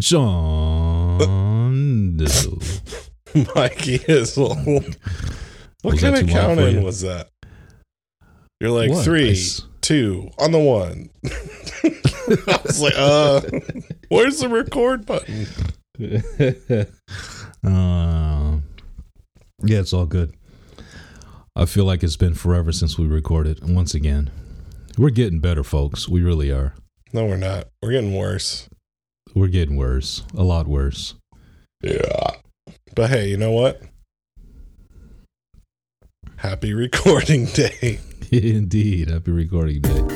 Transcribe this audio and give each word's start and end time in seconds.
Sean. 0.00 1.18
Dizzle. 2.16 2.62
Mikey 3.54 3.96
is 4.08 4.36
What 4.36 4.64
Was 5.84 6.00
kind 6.00 6.16
of 6.16 6.28
count 6.28 6.58
in 6.60 6.82
was 6.82 7.02
that? 7.02 7.28
You're 8.60 8.70
like 8.70 8.90
What? 8.90 9.04
Three, 9.04 9.32
s- 9.32 9.62
two, 9.82 10.30
on 10.38 10.52
the 10.52 10.58
one. 10.58 11.10
I 12.48 12.60
was 12.64 12.80
like, 12.80 12.94
uh, 12.96 13.42
where's 14.08 14.40
the 14.40 14.48
record 14.48 15.04
button? 15.04 15.46
uh, 17.64 18.58
yeah, 19.62 19.78
it's 19.78 19.92
all 19.92 20.06
good. 20.06 20.34
I 21.54 21.66
feel 21.66 21.84
like 21.84 22.02
it's 22.02 22.16
been 22.16 22.34
forever 22.34 22.72
since 22.72 22.98
we 22.98 23.06
recorded. 23.06 23.60
Once 23.68 23.94
again, 23.94 24.30
we're 24.98 25.10
getting 25.10 25.40
better, 25.40 25.62
folks. 25.64 26.08
We 26.08 26.22
really 26.22 26.50
are. 26.50 26.74
No, 27.12 27.26
we're 27.26 27.36
not. 27.36 27.68
We're 27.82 27.92
getting 27.92 28.14
worse. 28.14 28.68
We're 29.36 29.48
getting 29.48 29.76
worse, 29.76 30.22
a 30.34 30.42
lot 30.42 30.66
worse. 30.66 31.14
Yeah. 31.82 32.30
But 32.94 33.10
hey, 33.10 33.28
you 33.28 33.36
know 33.36 33.52
what? 33.52 33.82
Happy 36.36 36.72
recording 36.72 37.44
day. 37.52 38.00
Indeed. 38.32 39.10
Happy 39.10 39.32
recording 39.32 39.82
day. 39.82 40.15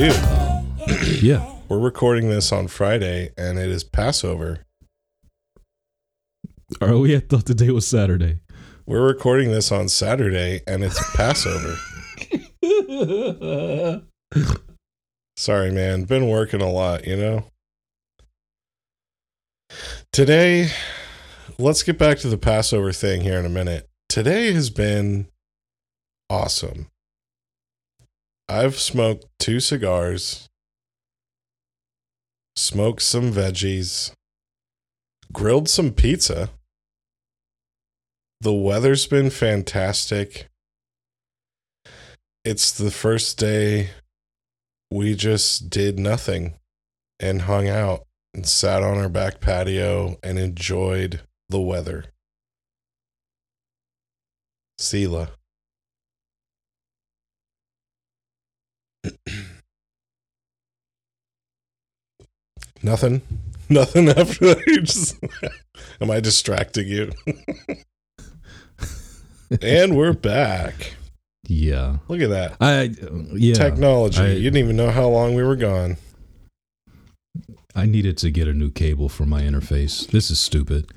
Dude, 0.00 0.16
Yeah. 1.22 1.44
we're 1.68 1.78
recording 1.78 2.30
this 2.30 2.52
on 2.52 2.68
Friday 2.68 3.32
and 3.36 3.58
it 3.58 3.68
is 3.68 3.84
Passover. 3.84 4.64
Oh, 6.80 7.00
we? 7.00 7.14
I 7.14 7.20
thought 7.20 7.44
the 7.44 7.54
day 7.54 7.68
was 7.68 7.86
Saturday. 7.86 8.40
We're 8.86 9.06
recording 9.06 9.50
this 9.50 9.70
on 9.70 9.90
Saturday 9.90 10.62
and 10.66 10.82
it's 10.82 10.98
Passover. 11.14 11.76
Sorry, 15.36 15.70
man. 15.70 16.04
Been 16.04 16.28
working 16.28 16.62
a 16.62 16.70
lot, 16.70 17.06
you 17.06 17.16
know? 17.16 17.44
Today, 20.14 20.70
let's 21.58 21.82
get 21.82 21.98
back 21.98 22.16
to 22.20 22.28
the 22.28 22.38
Passover 22.38 22.92
thing 22.92 23.20
here 23.20 23.38
in 23.38 23.44
a 23.44 23.50
minute. 23.50 23.86
Today 24.08 24.50
has 24.54 24.70
been 24.70 25.26
awesome. 26.30 26.86
I've 28.50 28.80
smoked 28.80 29.26
two 29.38 29.60
cigars, 29.60 30.48
smoked 32.56 33.00
some 33.00 33.32
veggies, 33.32 34.10
grilled 35.32 35.68
some 35.68 35.92
pizza. 35.92 36.50
The 38.40 38.52
weather's 38.52 39.06
been 39.06 39.30
fantastic. 39.30 40.48
It's 42.44 42.72
the 42.72 42.90
first 42.90 43.38
day 43.38 43.90
we 44.90 45.14
just 45.14 45.70
did 45.70 46.00
nothing 46.00 46.54
and 47.20 47.42
hung 47.42 47.68
out 47.68 48.02
and 48.34 48.44
sat 48.44 48.82
on 48.82 48.98
our 48.98 49.08
back 49.08 49.40
patio 49.40 50.16
and 50.24 50.40
enjoyed 50.40 51.20
the 51.48 51.60
weather. 51.60 52.06
Selah. 54.76 55.30
Nothing. 62.82 63.22
Nothing 63.68 64.08
after 64.08 64.54
that. 64.54 64.66
You 64.66 64.80
just 64.82 65.16
am 66.00 66.10
I 66.10 66.18
distracting 66.20 66.88
you? 66.88 67.12
and 69.62 69.96
we're 69.96 70.12
back. 70.12 70.94
Yeah. 71.46 71.98
Look 72.08 72.20
at 72.20 72.30
that. 72.30 72.56
I, 72.60 72.90
yeah. 73.32 73.54
Technology. 73.54 74.20
I- 74.20 74.32
you 74.32 74.42
didn't 74.44 74.56
even 74.58 74.76
know 74.76 74.90
how 74.90 75.08
long 75.08 75.34
we 75.34 75.42
were 75.42 75.56
gone. 75.56 75.96
I 77.74 77.86
needed 77.86 78.18
to 78.18 78.30
get 78.30 78.48
a 78.48 78.52
new 78.52 78.70
cable 78.70 79.08
for 79.08 79.24
my 79.26 79.42
interface. 79.42 80.06
This 80.08 80.30
is 80.30 80.40
stupid. 80.40 80.90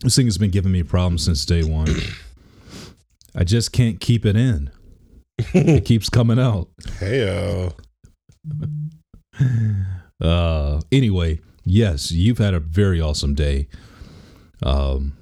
This 0.00 0.16
thing 0.16 0.26
has 0.26 0.36
been 0.36 0.50
giving 0.50 0.72
me 0.72 0.82
problems 0.82 1.24
since 1.24 1.46
day 1.46 1.64
one. 1.64 1.88
I 3.34 3.44
just 3.44 3.72
can't 3.72 4.00
keep 4.00 4.26
it 4.26 4.36
in. 4.36 4.70
It 5.38 5.84
keeps 5.84 6.08
coming 6.08 6.38
out. 6.38 6.68
Heyo. 7.00 7.74
Uh 10.20 10.80
anyway, 10.92 11.40
yes, 11.64 12.12
you've 12.12 12.38
had 12.38 12.54
a 12.54 12.60
very 12.60 13.00
awesome 13.00 13.34
day. 13.34 13.68
Um 14.62 15.16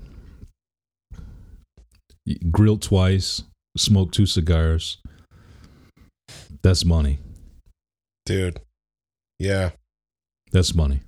grilled 2.51 2.83
twice, 2.83 3.43
smoked 3.77 4.15
two 4.15 4.27
cigars. 4.27 4.99
That's 6.63 6.85
money. 6.85 7.19
Dude. 8.27 8.61
Yeah. 9.39 9.71
That's 10.53 10.75
money. 10.75 11.01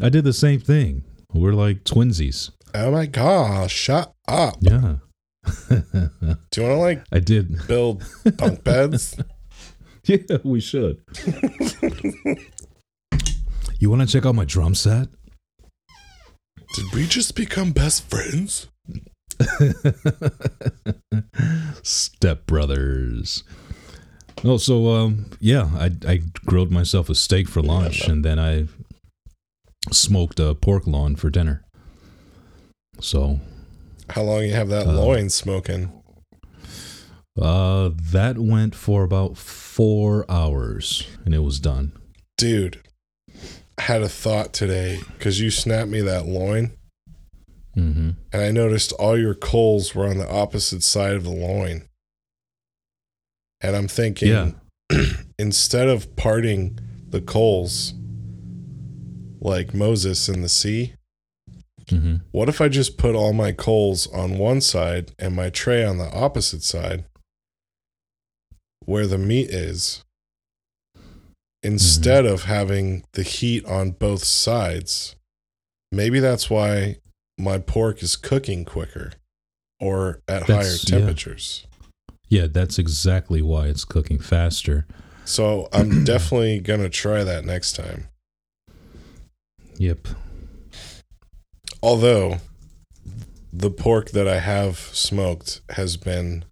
I 0.00 0.08
did 0.08 0.24
the 0.24 0.32
same 0.32 0.60
thing. 0.60 1.04
We're 1.32 1.54
like 1.54 1.84
twinsies. 1.84 2.50
Oh 2.74 2.90
my 2.92 3.06
gosh. 3.06 3.72
Shut 3.72 4.12
up. 4.28 4.56
Yeah. 4.60 4.96
Do 5.44 5.80
you 6.56 6.62
want 6.62 6.74
to 6.74 6.76
like 6.76 7.04
I 7.12 7.18
did. 7.18 7.66
build 7.66 8.04
bunk 8.36 8.62
beds? 8.64 9.16
Yeah, 10.04 10.38
we 10.44 10.60
should. 10.60 11.00
you 13.78 13.90
want 13.90 14.02
to 14.02 14.06
check 14.06 14.26
out 14.26 14.34
my 14.34 14.44
drum 14.44 14.74
set? 14.74 15.08
Did 16.74 16.86
we 16.94 17.06
just 17.06 17.34
become 17.36 17.72
best 17.72 18.08
friends? 18.08 18.68
Step 21.82 22.46
Brothers. 22.46 23.44
Oh, 24.44 24.56
so 24.56 24.88
um, 24.94 25.26
yeah, 25.40 25.68
I 25.74 25.90
I 26.06 26.22
grilled 26.46 26.72
myself 26.72 27.08
a 27.10 27.14
steak 27.14 27.48
for 27.48 27.62
lunch, 27.62 28.08
and 28.08 28.24
then 28.24 28.38
I 28.38 28.66
smoked 29.90 30.40
a 30.40 30.54
pork 30.54 30.86
loin 30.86 31.16
for 31.16 31.30
dinner. 31.30 31.64
So 33.00 33.40
How 34.10 34.22
long 34.22 34.44
you 34.44 34.52
have 34.52 34.68
that 34.68 34.86
Uh, 34.86 34.92
loin 34.92 35.30
smoking? 35.30 35.90
uh, 37.40 37.90
that 37.96 38.36
went 38.38 38.74
for 38.74 39.04
about 39.04 39.38
four 39.38 40.30
hours, 40.30 41.06
and 41.24 41.34
it 41.34 41.38
was 41.38 41.58
done. 41.60 41.92
Dude, 42.36 42.80
I 43.78 43.82
had 43.82 44.02
a 44.02 44.08
thought 44.08 44.52
today 44.52 45.00
because 45.16 45.40
you 45.40 45.50
snapped 45.50 45.90
me 45.90 46.00
that 46.02 46.26
loin, 46.26 46.72
hmm 47.74 48.10
and 48.32 48.42
I 48.42 48.50
noticed 48.50 48.92
all 48.92 49.18
your 49.18 49.34
coals 49.34 49.94
were 49.94 50.06
on 50.06 50.18
the 50.18 50.30
opposite 50.30 50.82
side 50.82 51.14
of 51.14 51.24
the 51.24 51.30
loin. 51.30 51.84
And 53.62 53.76
I'm 53.76 53.88
thinking, 53.88 54.28
Yeah. 54.28 54.50
instead 55.38 55.88
of 55.88 56.16
parting 56.16 56.78
the 57.08 57.20
coals 57.22 57.94
like 59.40 59.72
Moses 59.72 60.28
in 60.28 60.42
the 60.42 60.48
sea, 60.48 60.94
hmm 61.88 62.16
what 62.30 62.48
if 62.48 62.60
I 62.60 62.68
just 62.68 62.96
put 62.98 63.14
all 63.14 63.32
my 63.32 63.52
coals 63.52 64.06
on 64.12 64.38
one 64.38 64.60
side 64.60 65.12
and 65.18 65.34
my 65.36 65.50
tray 65.50 65.84
on 65.84 65.98
the 65.98 66.10
opposite 66.12 66.62
side 66.62 67.04
where 68.84 69.06
the 69.06 69.18
meat 69.18 69.50
is? 69.50 70.02
Instead 71.62 72.26
of 72.26 72.44
having 72.44 73.04
the 73.12 73.22
heat 73.22 73.64
on 73.66 73.92
both 73.92 74.24
sides. 74.24 75.14
Maybe 75.92 76.18
that's 76.18 76.50
why 76.50 76.96
my 77.38 77.58
pork 77.58 78.02
is 78.02 78.16
cooking 78.16 78.64
quicker 78.64 79.12
or 79.78 80.22
at 80.26 80.42
higher 80.44 80.56
That's- 80.64 80.90
yeah. 80.90 80.98
temperatures. 80.98 81.66
Yeah, 82.28 82.46
that's 82.50 82.78
exactly 82.78 83.42
why 83.42 83.66
it's 83.66 83.84
cooking 83.84 84.18
faster. 84.18 84.86
So 85.24 85.68
I'm 85.72 86.02
definitely 86.04 86.58
going 86.60 86.80
to 86.80 86.88
try 86.88 87.22
that 87.24 87.44
next 87.44 87.74
time. 87.76 88.08
Yep. 89.76 90.08
Although 91.82 92.38
the 93.52 93.70
pork 93.70 94.10
that 94.10 94.28
I 94.28 94.38
have 94.38 94.78
smoked 94.78 95.60
has 95.70 95.96
been 95.96 96.44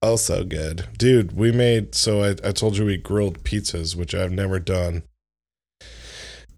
also 0.00 0.42
good. 0.44 0.86
Dude, 0.98 1.36
we 1.36 1.52
made 1.52 1.94
so 1.94 2.22
I, 2.22 2.30
I 2.42 2.52
told 2.52 2.76
you 2.76 2.84
we 2.86 2.96
grilled 2.96 3.44
pizzas, 3.44 3.94
which 3.94 4.14
I've 4.14 4.32
never 4.32 4.58
done. 4.58 5.04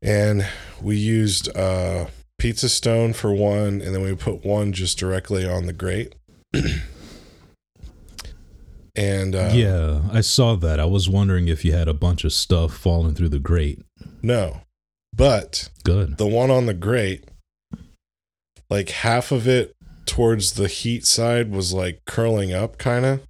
and 0.01 0.47
we 0.81 0.97
used 0.97 1.55
uh, 1.57 2.07
pizza 2.39 2.69
stone 2.69 3.13
for 3.13 3.33
one, 3.33 3.81
and 3.81 3.95
then 3.95 4.03
we 4.03 4.15
put 4.15 4.45
one 4.45 4.73
just 4.73 4.99
directly 4.99 5.47
on 5.47 5.67
the 5.67 5.73
grate. 5.73 6.15
and 8.95 9.35
uh, 9.35 9.51
yeah, 9.53 10.03
I 10.13 10.21
saw 10.21 10.55
that. 10.57 10.79
I 10.81 10.85
was 10.85 11.09
wondering 11.09 11.49
if 11.49 11.65
you 11.65 11.73
had 11.73 11.89
a 11.89 11.95
bunch 11.95 12.25
of 12.25 12.33
stuff 12.33 12.75
falling 12.77 13.15
through 13.15 13.31
the 13.31 13.39
grate. 13.39 13.83
no, 14.23 14.61
but 15.15 15.69
Good. 15.85 16.19
the 16.19 16.27
one 16.27 16.51
on 16.51 16.67
the 16.67 16.75
grate, 16.75 17.25
like 18.71 18.91
half 18.91 19.31
of 19.33 19.47
it 19.47 19.75
towards 20.07 20.53
the 20.53 20.69
heat 20.69 21.07
side 21.07 21.51
was 21.51 21.73
like 21.73 22.03
curling 22.07 22.53
up, 22.53 22.79
kind 22.79 23.05
of. 23.05 23.23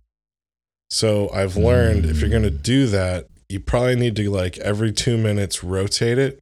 So 0.91 1.29
I've 1.31 1.57
learned 1.57 2.05
if 2.07 2.21
you're 2.21 2.31
gonna 2.31 2.51
do 2.51 2.87
that, 2.89 3.27
you 3.49 3.61
probably 3.61 3.97
need 3.97 4.17
to 4.17 4.31
like 4.31 4.59
every 4.59 4.93
two 4.93 5.17
minutes 5.17 5.63
rotate 5.65 6.19
it 6.19 6.41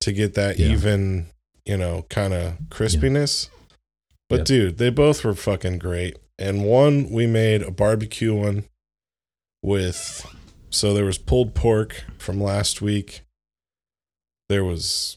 to 0.00 0.12
get 0.12 0.34
that 0.34 0.58
Yeah. 0.58 0.68
even, 0.68 1.26
you 1.64 1.76
know, 1.76 2.06
kind 2.08 2.32
of 2.34 2.58
crispiness. 2.68 3.48
But 4.28 4.40
Yeah. 4.40 4.44
dude, 4.44 4.78
they 4.78 4.90
both 4.90 5.24
were 5.24 5.34
fucking 5.34 5.78
great. 5.78 6.16
And 6.38 6.64
one 6.64 7.10
we 7.10 7.26
made 7.26 7.62
a 7.62 7.70
barbecue 7.70 8.34
one 8.34 8.64
with 9.62 10.26
so 10.70 10.92
there 10.92 11.04
was 11.04 11.18
pulled 11.18 11.54
pork 11.54 12.04
from 12.18 12.40
last 12.40 12.82
week. 12.82 13.22
There 14.48 14.64
was 14.64 15.16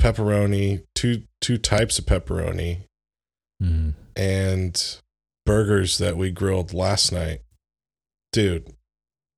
pepperoni, 0.00 0.84
two 0.96 1.22
two 1.40 1.58
types 1.58 1.98
of 2.00 2.06
pepperoni, 2.06 2.80
Mm. 3.62 3.94
and 4.16 4.98
burgers 5.44 5.98
that 5.98 6.16
we 6.16 6.30
grilled 6.32 6.74
last 6.74 7.12
night. 7.12 7.40
Dude, 8.32 8.74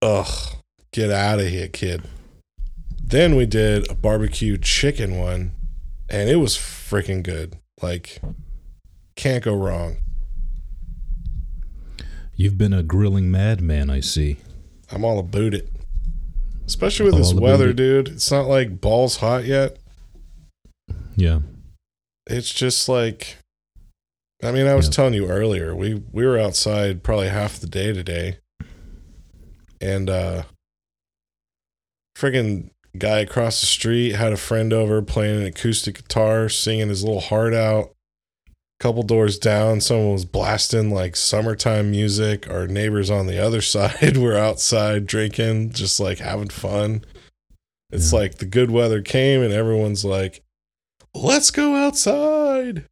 ugh, 0.01 0.57
get 0.93 1.11
out 1.11 1.39
of 1.41 1.49
here, 1.49 1.69
kid. 1.69 2.03
Then 3.03 3.37
we 3.37 3.45
did 3.47 3.91
a 3.91 3.95
barbecue 3.95 4.57
chicken 4.57 5.19
one, 5.19 5.53
and 6.09 6.29
it 6.31 6.37
was 6.37 6.57
freaking 6.57 7.23
good. 7.23 7.59
Like, 7.83 8.21
can't 9.17 9.45
go 9.45 9.55
wrong. 9.55 9.99
You've 12.35 12.59
been 12.59 12.73
a 12.73 12.83
grilling 12.83 13.31
madman, 13.31 13.91
I 13.91 14.01
see. 14.01 14.37
I'm 14.91 15.05
all 15.05 15.19
about 15.19 15.55
it. 15.55 15.69
Especially 16.67 17.07
with 17.07 17.17
this 17.17 17.33
All 17.33 17.39
about 17.39 17.45
weather, 17.47 17.69
it. 17.71 17.77
dude. 17.77 18.09
It's 18.09 18.31
not 18.31 18.47
like 18.47 18.81
balls 18.81 19.17
hot 19.19 19.45
yet. 19.45 19.79
Yeah. 21.19 21.41
It's 22.29 22.55
just 22.55 22.89
like 22.89 23.39
I 24.43 24.53
mean, 24.53 24.67
I 24.69 24.75
was 24.77 24.87
Yeah. 24.87 24.93
telling 24.93 25.15
you 25.15 25.27
earlier, 25.29 25.75
we 25.75 25.95
we 26.13 26.25
were 26.25 26.39
outside 26.39 27.03
probably 27.03 27.29
half 27.29 27.59
the 27.59 27.67
day 27.67 27.93
today. 27.93 28.39
And 29.81 30.09
uh 30.09 30.45
friggin' 32.17 32.71
guy 32.97 33.19
across 33.21 33.61
the 33.61 33.67
street 33.67 34.15
had 34.15 34.33
a 34.33 34.37
friend 34.37 34.73
over 34.73 35.03
playing 35.03 35.41
an 35.41 35.47
acoustic 35.47 35.97
guitar, 35.97 36.49
singing 36.49 36.89
his 36.89 37.03
little 37.05 37.21
heart 37.21 37.53
out. 37.55 37.93
Couple 38.81 39.03
doors 39.03 39.39
down, 39.39 39.81
someone 39.81 40.13
was 40.13 40.25
blasting 40.25 40.93
like 40.93 41.17
summertime 41.17 41.91
music. 41.91 42.49
Our 42.49 42.69
neighbors 42.69 43.11
on 43.11 43.27
the 43.27 43.45
other 43.45 43.61
side 43.75 44.17
were 44.17 44.37
outside 44.37 45.07
drinking, 45.07 45.71
just 45.73 45.99
like 45.99 46.19
having 46.19 46.49
fun. 46.49 47.05
It's 47.91 48.13
Yeah. 48.13 48.21
like 48.21 48.37
the 48.37 48.47
good 48.47 48.71
weather 48.71 49.03
came 49.03 49.43
and 49.43 49.53
everyone's 49.53 50.05
like, 50.05 50.43
let's 51.23 51.51
go 51.51 51.75
outside. 51.75 52.85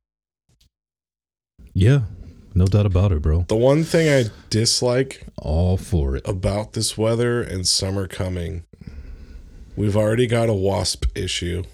Yeah. 1.75 2.03
No 2.55 2.67
doubt 2.67 2.87
about 2.87 3.13
it, 3.13 3.21
bro. 3.21 3.45
The 3.49 3.57
one 3.57 3.85
thing 3.85 4.09
I 4.09 4.31
dislike 4.49 5.27
All 5.37 5.77
for 5.77 6.17
it. 6.17 6.27
about 6.27 6.73
this 6.73 6.97
weather 6.97 7.43
and 7.43 7.69
summer 7.69 8.07
coming, 8.09 8.65
we've 9.77 9.97
already 9.97 10.27
got 10.27 10.49
a 10.49 10.55
wasp 10.55 11.05
issue. 11.15 11.65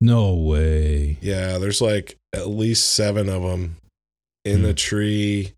No 0.00 0.34
way. 0.34 1.18
Yeah, 1.20 1.58
there's 1.58 1.80
like 1.80 2.16
at 2.32 2.48
least 2.48 2.92
seven 2.92 3.28
of 3.28 3.42
them 3.42 3.76
in 4.44 4.62
the 4.62 4.70
Hmm. 4.70 4.74
tree 4.74 5.52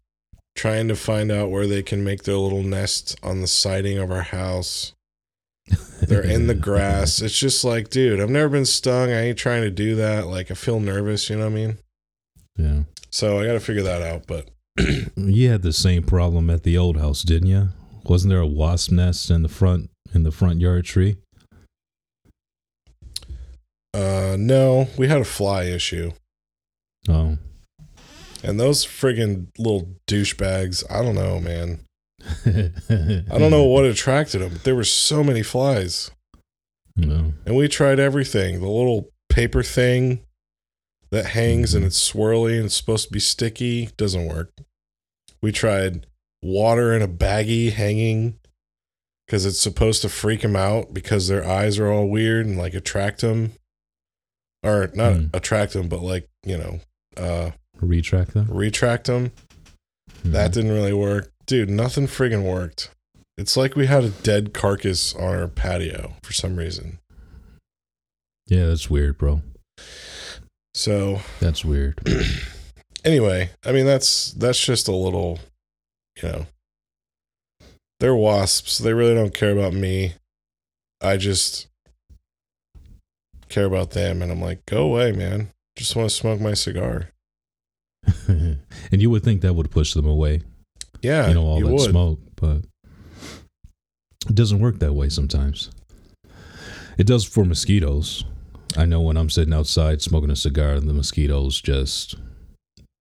trying 0.55 0.89
to 0.89 0.97
find 0.97 1.33
out 1.33 1.51
where 1.51 1.67
they 1.67 1.83
can 1.83 2.05
make 2.05 2.25
their 2.25 2.37
little 2.37 2.63
nest 2.63 3.17
on 3.23 3.41
the 3.41 3.47
siding 3.47 3.97
of 3.97 4.11
our 4.11 4.23
house. 4.23 4.93
They're 6.03 6.25
in 6.25 6.47
the 6.47 6.55
grass. 6.55 7.21
It's 7.23 7.39
just 7.39 7.65
like, 7.65 7.91
dude, 7.91 8.21
I've 8.21 8.31
never 8.31 8.49
been 8.49 8.67
stung. 8.67 9.11
I 9.11 9.29
ain't 9.29 9.39
trying 9.39 9.63
to 9.63 9.71
do 9.71 9.95
that. 9.97 10.27
Like, 10.27 10.51
I 10.51 10.55
feel 10.55 10.81
nervous, 10.81 11.31
you 11.31 11.37
know 11.37 11.45
what 11.45 11.53
I 11.53 11.55
mean? 11.55 11.79
Yeah. 12.57 12.83
So 13.11 13.39
I 13.39 13.47
got 13.47 13.53
to 13.53 13.61
figure 13.61 13.83
that 13.83 14.03
out. 14.03 14.27
But 14.27 14.49
You 15.17 15.51
had 15.51 15.63
the 15.63 15.73
same 15.73 16.03
problem 16.03 16.51
at 16.51 16.63
the 16.63 16.77
old 16.79 16.97
house, 16.97 17.23
didn't 17.23 17.49
you? 17.49 17.69
Wasn't 18.05 18.31
there 18.31 18.41
a 18.41 18.47
wasp 18.47 18.91
nest 18.91 19.31
in 19.31 19.43
the 19.43 19.49
front 19.49 19.91
in 20.15 20.23
the 20.25 20.33
front 20.33 20.61
yard 20.61 20.85
tree? 20.85 21.17
uh 23.95 24.37
no, 24.39 24.89
we 24.97 25.09
had 25.09 25.21
a 25.21 25.25
fly 25.25 25.65
issue. 25.65 26.13
Oh. 27.09 27.37
And 28.43 28.59
those 28.59 28.85
friggin' 28.85 29.49
little 29.59 29.89
douchebags, 30.09 30.83
I 30.91 31.03
don't 31.03 31.15
know, 31.15 31.39
man. 31.41 31.81
I 32.47 33.39
don't 33.39 33.51
know 33.51 33.65
what 33.65 33.85
attracted 33.85 34.41
them. 34.41 34.53
But 34.53 34.65
there 34.65 34.75
were 34.77 34.85
so 34.85 35.23
many 35.25 35.43
flies. 35.43 36.11
No. 36.97 37.33
And 37.47 37.57
we 37.57 37.69
tried 37.69 37.99
everything. 37.99 38.61
The 38.61 38.69
little 38.69 39.11
paper 39.29 39.63
thing 39.63 40.21
that 41.11 41.27
hangs 41.27 41.75
and 41.75 41.85
it's 41.85 41.99
swirly 42.13 42.57
and 42.57 42.67
it's 42.67 42.77
supposed 42.77 43.07
to 43.09 43.13
be 43.13 43.21
sticky 43.21 43.91
doesn't 43.97 44.27
work. 44.29 44.51
We 45.43 45.53
tried 45.53 46.07
water 46.43 46.93
in 46.93 47.03
a 47.03 47.09
baggie 47.09 47.73
hanging 47.73 48.39
because 49.27 49.45
it's 49.47 49.59
supposed 49.61 50.03
to 50.03 50.09
freak 50.09 50.43
them 50.43 50.57
out 50.57 50.93
because 50.93 51.29
their 51.29 51.47
eyes 51.47 51.79
are 51.79 51.91
all 51.91 52.09
weird 52.09 52.47
and 52.47 52.59
like 52.59 52.75
attract 52.75 53.21
them. 53.23 53.53
Or 54.65 54.91
not 54.95 55.15
Hmm. 55.17 55.25
attract 55.35 55.73
them, 55.73 55.89
but 55.89 56.03
like, 56.03 56.29
you 56.45 56.57
know, 56.57 56.81
uh, 57.17 57.51
Retract 57.81 58.33
them. 58.35 58.47
retract 58.49 59.07
them. 59.09 59.33
Hmm. 60.23 60.31
That 60.33 60.53
didn't 60.53 60.71
really 60.71 60.93
work. 60.93 61.32
Dude, 61.53 61.69
nothing 61.69 62.07
friggin' 62.07 62.51
worked. 62.51 62.89
It's 63.37 63.59
like 63.59 63.77
we 63.77 63.85
had 63.85 64.05
a 64.05 64.09
dead 64.09 64.55
carcass 64.55 65.15
on 65.15 65.35
our 65.35 65.49
patio 65.49 66.15
for 66.23 66.33
some 66.33 66.57
reason. 66.57 66.99
Yeah, 68.47 68.69
that's 68.69 68.89
weird, 68.89 69.19
bro. 69.19 69.43
So 70.73 71.21
That's 71.41 71.63
weird. 71.63 72.01
anyway, 73.05 73.51
I 73.67 73.73
mean 73.73 73.85
that's 73.85 74.33
that's 74.33 74.65
just 74.65 74.89
a 74.89 74.97
little 74.97 75.41
you 76.23 76.29
know. 76.31 76.47
They're 78.01 78.17
wasps. 78.17 78.79
They 78.79 78.95
really 78.95 79.15
don't 79.15 79.35
care 79.35 79.53
about 79.53 79.75
me. 79.75 80.15
I 81.03 81.19
just 81.19 81.67
care 83.51 83.67
about 83.67 83.91
them 83.91 84.23
and 84.23 84.33
I'm 84.33 84.41
like, 84.41 84.65
"Go 84.65 84.85
away, 84.85 85.13
man. 85.13 85.51
Just 85.77 85.97
want 85.97 86.09
to 86.09 86.17
smoke 86.17 86.41
my 86.41 86.55
cigar." 86.55 87.11
and 88.27 88.57
you 88.91 89.11
would 89.11 89.23
think 89.23 89.43
that 89.43 89.53
would 89.53 89.71
push 89.71 89.93
them 89.93 90.07
away. 90.07 90.41
Yeah, 91.03 91.29
you 91.29 91.35
know, 91.35 91.43
all 91.45 91.61
that 91.61 91.67
would. 91.67 91.91
smoke, 91.91 92.21
but 92.37 92.63
it 94.29 94.35
doesn't 94.35 94.61
work 94.61 94.79
that 94.79 94.93
way 94.95 95.09
sometimes. 95.09 95.71
It 96.99 97.07
does 97.07 97.25
for 97.25 97.45
mosquitoes. 97.45 98.25
I 98.77 98.85
know 98.87 99.01
when 99.01 99.17
I'm 99.17 99.29
sitting 99.31 99.53
outside 99.53 100.01
smoking 100.01 100.31
a 100.31 100.37
cigar, 100.37 100.79
the 100.81 100.93
mosquitoes 100.93 101.61
just 101.61 102.15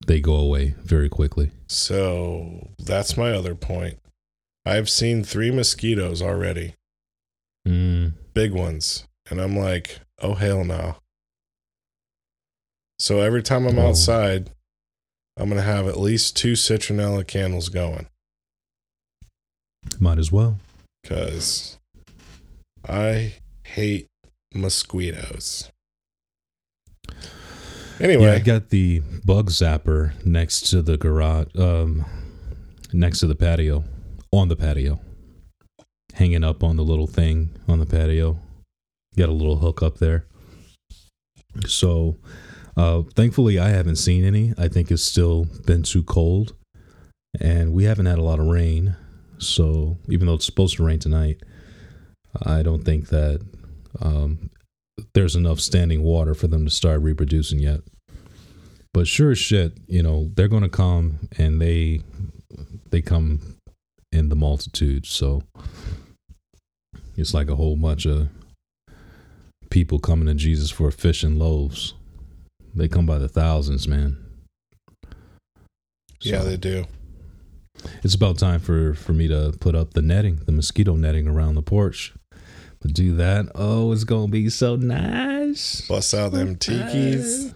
they 0.07 0.19
go 0.19 0.35
away 0.35 0.73
very 0.83 1.09
quickly. 1.09 1.51
So, 1.67 2.69
that's 2.79 3.15
my 3.15 3.31
other 3.31 3.53
point. 3.55 3.99
I've 4.65 4.89
seen 4.89 5.23
3 5.23 5.51
mosquitoes 5.51 6.21
already. 6.21 6.73
Mm, 7.67 8.13
big 8.33 8.51
ones. 8.53 9.05
And 9.29 9.39
I'm 9.39 9.55
like, 9.55 9.99
oh, 10.21 10.33
hell 10.33 10.63
no. 10.65 10.95
So 12.99 13.21
every 13.21 13.43
time 13.43 13.65
I'm 13.67 13.79
Oh. 13.79 13.89
outside, 13.89 14.51
I'm 15.41 15.49
going 15.49 15.57
to 15.59 15.63
have 15.63 15.87
at 15.87 15.99
least 15.99 16.37
two 16.37 16.53
citronella 16.53 17.25
candles 17.25 17.69
going 17.69 18.05
might 19.99 20.19
as 20.19 20.31
well. 20.31 20.59
because 21.01 21.79
I 22.87 23.33
hate 23.63 24.05
mosquitoes. 24.53 25.71
Anyway, 27.99 28.25
Yeah, 28.25 28.33
I 28.33 28.39
got 28.39 28.69
the 28.69 29.01
bug 29.25 29.49
zapper 29.49 30.13
next 30.23 30.69
to 30.69 30.83
the 30.83 30.95
garage, 30.95 31.47
um, 31.57 32.05
next 32.93 33.21
to 33.21 33.27
the 33.27 33.33
patio, 33.33 33.83
on 34.31 34.47
the 34.47 34.55
patio, 34.55 34.99
hanging 36.13 36.43
up 36.43 36.63
on 36.63 36.77
the 36.77 36.83
little 36.83 37.07
thing 37.07 37.49
on 37.67 37.79
the 37.79 37.87
patio. 37.87 38.37
Got 39.17 39.29
a 39.29 39.33
little 39.33 39.57
hook 39.57 39.81
up 39.81 39.97
there. 39.97 40.27
So, 41.65 42.17
uh, 42.77 43.03
thankfully, 43.15 43.59
I 43.59 43.69
haven't 43.69 43.97
seen 43.97 44.23
any. 44.23 44.53
I 44.57 44.67
think 44.67 44.91
it's 44.91 45.03
still 45.03 45.47
been 45.65 45.83
too 45.83 46.03
cold, 46.03 46.53
and 47.39 47.73
we 47.73 47.83
haven't 47.85 48.05
had 48.05 48.19
a 48.19 48.23
lot 48.23 48.39
of 48.39 48.47
rain. 48.47 48.95
So, 49.37 49.97
even 50.07 50.27
though 50.27 50.35
it's 50.35 50.45
supposed 50.45 50.77
to 50.77 50.85
rain 50.85 50.99
tonight, 50.99 51.41
I 52.45 52.61
don't 52.61 52.83
think 52.83 53.09
that 53.09 53.41
um, 53.99 54.49
there's 55.13 55.35
enough 55.35 55.59
standing 55.59 56.03
water 56.03 56.33
for 56.33 56.47
them 56.47 56.65
to 56.65 56.71
start 56.71 57.01
reproducing 57.01 57.59
yet. 57.59 57.81
But 58.93 59.07
sure 59.07 59.31
as 59.31 59.39
shit, 59.39 59.77
you 59.87 60.03
know, 60.03 60.29
they're 60.35 60.47
gonna 60.47 60.69
come 60.69 61.27
and 61.37 61.61
they 61.61 62.01
they 62.89 63.01
come 63.01 63.57
in 64.11 64.29
the 64.29 64.35
multitude. 64.35 65.05
So 65.05 65.43
it's 67.15 67.33
like 67.33 67.49
a 67.49 67.55
whole 67.55 67.77
bunch 67.77 68.05
of 68.05 68.29
people 69.69 69.99
coming 69.99 70.27
to 70.27 70.33
Jesus 70.33 70.69
for 70.69 70.91
fish 70.91 71.23
and 71.23 71.39
loaves. 71.39 71.93
They 72.73 72.87
come 72.87 73.05
by 73.05 73.17
the 73.17 73.27
thousands, 73.27 73.87
man. 73.87 74.17
Yeah, 76.21 76.43
they 76.43 76.57
do. 76.57 76.85
it's 78.03 78.13
about 78.15 78.37
time 78.37 78.59
for 78.59 78.93
for 78.93 79.13
me 79.13 79.27
to 79.27 79.53
put 79.59 79.75
up 79.75 79.93
the 79.93 80.01
netting, 80.01 80.37
the 80.45 80.51
mosquito 80.51 80.95
netting 80.95 81.27
around 81.27 81.55
the 81.55 81.61
porch. 81.61 82.13
To 82.81 82.87
do 82.87 83.15
that, 83.17 83.47
oh, 83.53 83.91
it's 83.91 84.03
gonna 84.05 84.27
be 84.27 84.49
so 84.49 84.75
nice. 84.75 85.81
Bust 85.87 86.13
out 86.13 86.31
them 86.31 86.55
tikis, 86.55 87.53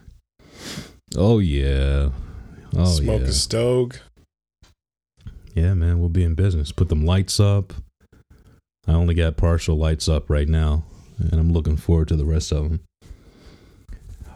Oh 1.17 1.39
yeah. 1.39 2.09
Oh 2.75 2.85
smoke 2.85 3.21
yeah. 3.21 3.27
a 3.27 3.31
stove. 3.31 3.91
Yeah, 5.53 5.73
man, 5.73 5.99
we'll 5.99 6.09
be 6.09 6.23
in 6.23 6.35
business. 6.35 6.71
Put 6.71 6.89
them 6.89 7.05
lights 7.05 7.39
up. 7.39 7.73
I 8.87 8.93
only 8.93 9.15
got 9.15 9.37
partial 9.37 9.77
lights 9.77 10.07
up 10.09 10.29
right 10.29 10.47
now, 10.47 10.83
and 11.17 11.33
I'm 11.33 11.51
looking 11.53 11.77
forward 11.77 12.09
to 12.09 12.15
the 12.15 12.25
rest 12.25 12.51
of 12.51 12.63
them. 12.65 12.81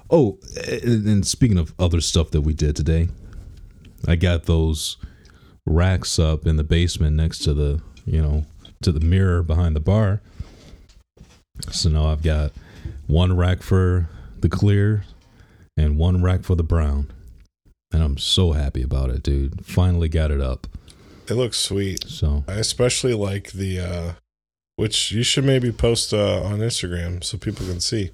Oh, 0.10 0.40
and 0.68 1.08
and 1.08 1.28
speaking 1.28 1.58
of 1.58 1.74
other 1.78 2.02
stuff 2.02 2.32
that 2.32 2.42
we 2.42 2.54
did 2.54 2.76
today, 2.76 3.10
I 4.08 4.16
got 4.16 4.44
those 4.44 4.98
racks 5.66 6.18
up 6.18 6.48
in 6.48 6.58
the 6.58 6.64
basement 6.64 7.16
next 7.16 7.40
to 7.40 7.54
the, 7.54 7.82
you 8.06 8.22
know, 8.22 8.46
to 8.82 8.92
the 8.92 9.00
mirror 9.00 9.44
behind 9.44 9.76
the 9.76 9.80
bar. 9.80 10.22
So 11.72 11.90
now 11.90 12.08
I've 12.08 12.24
got 12.24 12.52
one 13.08 13.36
rack 13.36 13.62
for 13.62 14.10
the 14.40 14.50
clear 14.50 15.04
and 15.78 15.98
one 15.98 16.24
rack 16.24 16.44
for 16.44 16.56
the 16.56 16.64
brown. 16.64 17.12
And 17.92 18.04
I'm 18.04 18.18
so 18.18 18.54
happy 18.54 18.82
about 18.82 19.10
it, 19.10 19.24
dude. 19.24 19.66
Finally 19.66 20.10
got 20.10 20.32
it 20.32 20.42
up. 20.42 20.68
It 21.28 21.34
looks 21.34 21.58
sweet. 21.58 22.08
So 22.08 22.44
I 22.48 22.54
especially 22.54 23.14
like 23.14 23.52
the, 23.52 23.80
uh, 23.80 24.12
which 24.76 25.12
you 25.12 25.24
should 25.24 25.44
maybe 25.44 25.72
post 25.72 26.14
uh, 26.14 26.42
on 26.42 26.60
Instagram 26.60 27.24
so 27.24 27.38
people 27.38 27.66
can 27.66 27.80
see. 27.80 28.12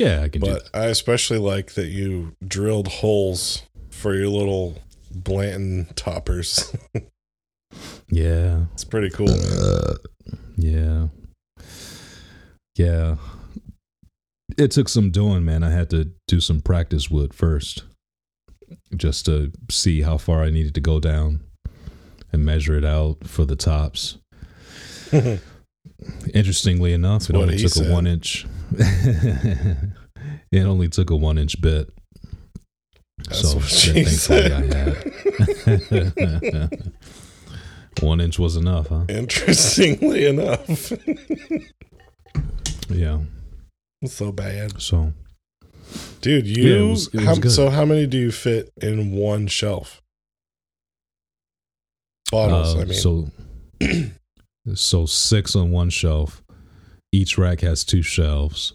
Yeah, 0.00 0.22
I 0.22 0.28
can 0.28 0.40
do 0.40 0.52
But. 0.52 0.68
I 0.72 0.86
especially 0.86 1.38
like 1.38 1.74
that 1.74 1.88
you 1.88 2.34
drilled 2.46 2.88
holes 2.88 3.62
for 3.90 4.14
your 4.14 4.28
little 4.28 4.78
Blanton 5.10 5.88
toppers. 5.94 6.74
Yeah, 8.10 8.64
it's 8.72 8.84
pretty 8.84 9.10
cool. 9.10 9.28
Man. 9.28 9.58
Uh, 9.62 9.94
yeah, 10.56 11.06
yeah. 12.76 13.16
It 14.58 14.72
took 14.72 14.88
some 14.88 15.10
doing, 15.10 15.44
man. 15.44 15.62
I 15.62 15.70
had 15.70 15.90
to 15.90 16.10
do 16.26 16.40
some 16.40 16.60
practice 16.60 17.08
wood 17.08 17.32
first, 17.32 17.84
just 18.96 19.26
to 19.26 19.52
see 19.70 20.02
how 20.02 20.18
far 20.18 20.42
I 20.42 20.50
needed 20.50 20.74
to 20.74 20.80
go 20.80 20.98
down 20.98 21.44
and 22.32 22.44
measure 22.44 22.76
it 22.76 22.84
out 22.84 23.26
for 23.26 23.44
the 23.44 23.56
tops. 23.56 24.18
Interestingly 26.34 26.92
enough, 26.92 27.28
it 27.30 27.36
only 27.36 27.56
took 27.58 27.72
said. 27.72 27.86
a 27.86 27.92
one 27.92 28.06
inch. 28.06 28.46
it 28.78 30.64
only 30.64 30.88
took 30.88 31.10
a 31.10 31.16
one 31.16 31.38
inch 31.38 31.60
bit. 31.60 31.90
That's 33.28 33.40
so 33.50 33.56
what 33.56 33.64
she 33.66 33.92
thankfully 34.04 34.16
said. 34.16 34.52
I 34.52 34.60
had. 36.68 36.82
one 38.00 38.20
inch 38.20 38.38
was 38.38 38.56
enough, 38.56 38.88
huh? 38.88 39.04
Interestingly 39.08 40.26
enough, 40.26 40.92
Yeah. 42.88 43.20
so 44.06 44.32
bad, 44.32 44.80
So 44.80 45.12
dude. 46.20 46.46
You 46.46 46.62
Yeah, 46.62 46.76
it 46.78 46.90
was- 46.90 47.08
it 47.14 47.20
how, 47.22 47.34
so 47.48 47.68
how 47.70 47.84
many 47.84 48.06
do 48.06 48.16
you 48.18 48.32
fit 48.32 48.70
in 48.80 49.12
one 49.12 49.46
shelf? 49.48 50.00
Bottles, 52.30 52.74
Uh, 52.74 52.80
I 52.80 52.84
mean. 52.84 52.94
So, 52.94 53.30
so 54.74 55.06
six 55.06 55.54
on 55.56 55.70
one 55.70 55.90
shelf. 55.90 56.42
Each 57.12 57.36
rack 57.38 57.60
has 57.60 57.84
two 57.84 58.02
shelves, 58.02 58.74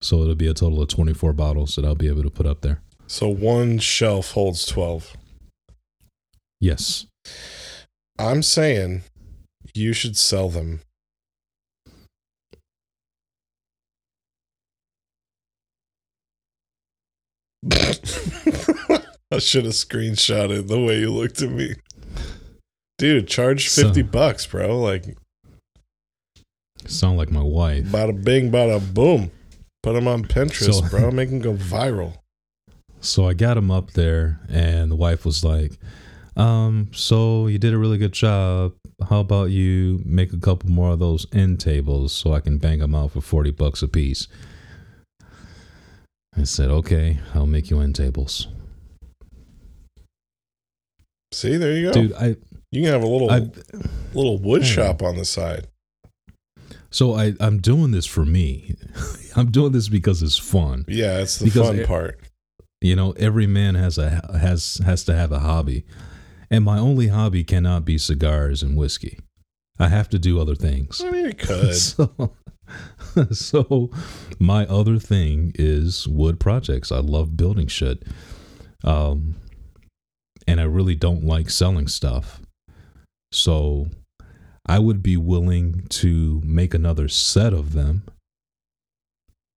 so 0.00 0.22
it'll 0.22 0.34
be 0.34 0.46
a 0.48 0.54
total 0.54 0.80
of 0.82 0.88
twenty-four 0.88 1.32
bottles 1.32 1.74
that 1.76 1.84
I'll 1.84 1.94
be 1.94 2.08
able 2.08 2.22
to 2.22 2.30
put 2.30 2.46
up 2.46 2.62
there. 2.62 2.80
so 3.06 3.28
one 3.28 3.78
shelf 3.78 4.32
holds 4.32 4.64
twelve. 4.66 5.16
Yes. 6.60 7.06
I'm 8.18 8.42
saying 8.42 9.02
you 9.74 9.92
should 9.92 10.16
sell 10.16 10.48
them. 10.48 10.80
I 17.72 19.38
should 19.38 19.64
have 19.64 19.74
screenshotted 19.74 20.68
the 20.68 20.80
way 20.80 21.00
you 21.00 21.10
looked 21.12 21.42
at 21.42 21.50
me. 21.50 21.74
Dude, 22.98 23.28
charge 23.28 23.68
So- 23.68 23.82
50 23.84 24.02
bucks, 24.02 24.46
bro. 24.46 24.80
Like, 24.80 25.16
Sound 26.86 27.18
like 27.18 27.30
my 27.30 27.42
wife. 27.42 27.84
bada 27.86 28.22
bing, 28.24 28.50
bada 28.50 28.80
boom. 28.94 29.30
Put 29.82 29.92
them 29.94 30.08
on 30.08 30.24
Pinterest, 30.24 30.82
So- 30.82 30.88
bro. 30.88 31.10
Make 31.10 31.30
them 31.30 31.40
go 31.40 31.54
viral. 31.54 32.18
So 33.00 33.26
I 33.28 33.34
got 33.34 33.56
him 33.56 33.70
up 33.70 33.92
there, 33.92 34.40
and 34.48 34.90
the 34.90 34.96
wife 34.96 35.24
was 35.24 35.44
like, 35.44 35.72
um, 36.36 36.88
so 36.92 37.46
you 37.46 37.58
did 37.58 37.72
a 37.74 37.78
really 37.78 37.98
good 37.98 38.12
job. 38.12 38.72
How 39.08 39.20
about 39.20 39.50
you 39.50 40.00
make 40.04 40.32
a 40.32 40.38
couple 40.38 40.70
more 40.70 40.92
of 40.92 40.98
those 40.98 41.26
end 41.32 41.60
tables 41.60 42.12
so 42.12 42.32
I 42.32 42.40
can 42.40 42.56
bang 42.58 42.78
them 42.78 42.94
out 42.94 43.12
for 43.12 43.20
40 43.20 43.50
bucks 43.50 43.82
a 43.82 43.88
piece? 43.88 44.26
I 46.38 46.44
said, 46.44 46.68
okay, 46.70 47.18
I'll 47.34 47.46
make 47.46 47.70
you 47.70 47.80
end 47.80 47.94
tables. 47.94 48.48
See, 51.32 51.56
there 51.56 51.72
you 51.76 51.86
go. 51.88 51.92
Dude, 51.92 52.12
I, 52.14 52.36
you 52.72 52.82
can 52.82 52.92
have 52.92 53.02
a 53.02 53.06
little 53.06 53.30
I, 53.30 53.48
little 54.14 54.38
wood 54.38 54.62
Hey. 54.62 54.68
shop 54.68 55.02
on 55.02 55.16
the 55.16 55.24
side. 55.24 55.66
so 56.90 57.14
I, 57.14 57.34
I'm 57.40 57.58
doing 57.60 57.90
this 57.92 58.06
for 58.06 58.24
me. 58.24 58.74
I'm 59.36 59.50
doing 59.50 59.72
this 59.72 59.88
because 59.88 60.22
it's 60.22 60.38
fun. 60.38 60.84
Yeah, 60.88 61.18
it's 61.18 61.38
the 61.38 61.44
Because 61.46 61.66
fun 61.68 61.78
it- 61.80 61.86
part. 61.86 62.20
You 62.82 62.94
know, 62.94 63.12
every 63.12 63.46
man 63.46 63.74
has 63.74 63.96
a 63.98 64.10
has 64.38 64.80
has 64.84 65.02
to 65.04 65.14
have 65.14 65.32
a 65.32 65.38
hobby, 65.38 65.84
and 66.50 66.62
my 66.64 66.78
only 66.78 67.08
hobby 67.08 67.42
cannot 67.42 67.84
be 67.86 67.96
cigars 67.98 68.62
and 68.62 68.76
whiskey. 68.76 69.18
I 69.78 69.88
have 69.88 70.08
to 70.10 70.18
do 70.18 70.38
other 70.40 70.54
things. 70.54 71.00
I 71.04 71.10
mean, 71.10 71.26
it 71.26 71.38
could. 71.46 71.74
so, 71.74 72.34
so 73.32 73.90
my 74.38 74.66
other 74.66 74.98
thing 74.98 75.52
is 75.54 76.06
wood 76.06 76.38
projects. 76.38 76.92
I 76.92 76.98
love 76.98 77.36
building 77.36 77.66
shit. 77.66 78.02
Um 78.84 79.36
and 80.46 80.60
I 80.60 80.64
really 80.64 80.94
don't 80.94 81.24
like 81.24 81.48
selling 81.50 81.88
stuff. 81.88 82.40
So 83.32 83.88
I 84.66 84.78
would 84.78 85.02
be 85.02 85.16
willing 85.16 85.86
to 85.90 86.40
make 86.44 86.74
another 86.74 87.08
set 87.08 87.52
of 87.52 87.72
them 87.72 88.04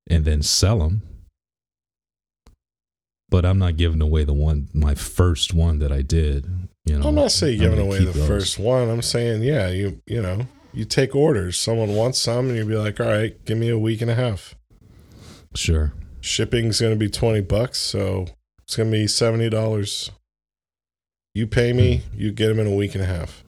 and 0.09 0.25
then 0.25 0.41
sell 0.41 0.79
them. 0.79 1.03
But 3.29 3.45
I'm 3.45 3.59
not 3.59 3.77
giving 3.77 4.01
away 4.01 4.23
the 4.23 4.33
one 4.33 4.69
my 4.73 4.95
first 4.95 5.53
one 5.53 5.77
that 5.79 5.91
I 5.91 6.01
did, 6.01 6.47
you 6.85 6.97
know. 6.97 7.07
I'm 7.07 7.13
not 7.15 7.31
saying 7.31 7.61
I'm 7.61 7.69
giving 7.69 7.85
away 7.85 7.99
the 7.99 8.05
those. 8.11 8.27
first 8.27 8.57
one. 8.59 8.89
I'm 8.89 9.03
saying, 9.03 9.43
yeah, 9.43 9.69
you 9.69 10.01
you 10.07 10.19
know, 10.19 10.47
you 10.73 10.83
take 10.83 11.15
orders. 11.15 11.59
Someone 11.59 11.93
wants 11.93 12.17
some, 12.17 12.47
and 12.47 12.57
you'd 12.57 12.67
be 12.67 12.75
like, 12.75 12.99
all 12.99 13.05
right, 13.07 13.43
give 13.45 13.59
me 13.59 13.69
a 13.69 13.77
week 13.77 14.01
and 14.01 14.09
a 14.09 14.15
half. 14.15 14.55
Sure. 15.53 15.93
Shipping's 16.21 16.81
going 16.81 16.93
to 16.93 16.97
be 16.99 17.07
twenty 17.09 17.41
bucks, 17.41 17.77
so 17.77 18.25
it's 18.63 18.75
going 18.75 18.89
to 18.89 18.97
be 18.97 19.05
seventy 19.07 19.47
dollars. 19.49 20.09
You 21.35 21.45
pay 21.45 21.71
me, 21.71 21.97
Hmm. 21.97 22.19
you 22.19 22.31
get 22.31 22.47
them 22.47 22.59
in 22.59 22.65
a 22.65 22.75
week 22.75 22.95
and 22.95 23.03
a 23.03 23.07
half, 23.07 23.43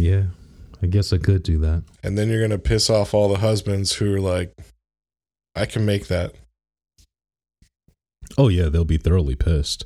Yeah. 0.00 0.24
I 0.82 0.86
guess 0.86 1.12
I 1.12 1.18
could 1.18 1.42
do 1.42 1.58
that. 1.58 1.84
and 2.02 2.16
then 2.16 2.28
you're 2.30 2.38
going 2.38 2.50
to 2.50 2.58
piss 2.58 2.88
off 2.88 3.12
all 3.12 3.28
the 3.28 3.38
husbands 3.38 3.92
who 3.92 4.14
are 4.14 4.20
like, 4.20 4.52
I 5.54 5.66
can 5.66 5.84
make 5.84 6.06
that. 6.08 6.32
Oh 8.38 8.48
yeah, 8.48 8.68
they'll 8.68 8.84
be 8.84 8.96
thoroughly 8.96 9.34
pissed. 9.34 9.84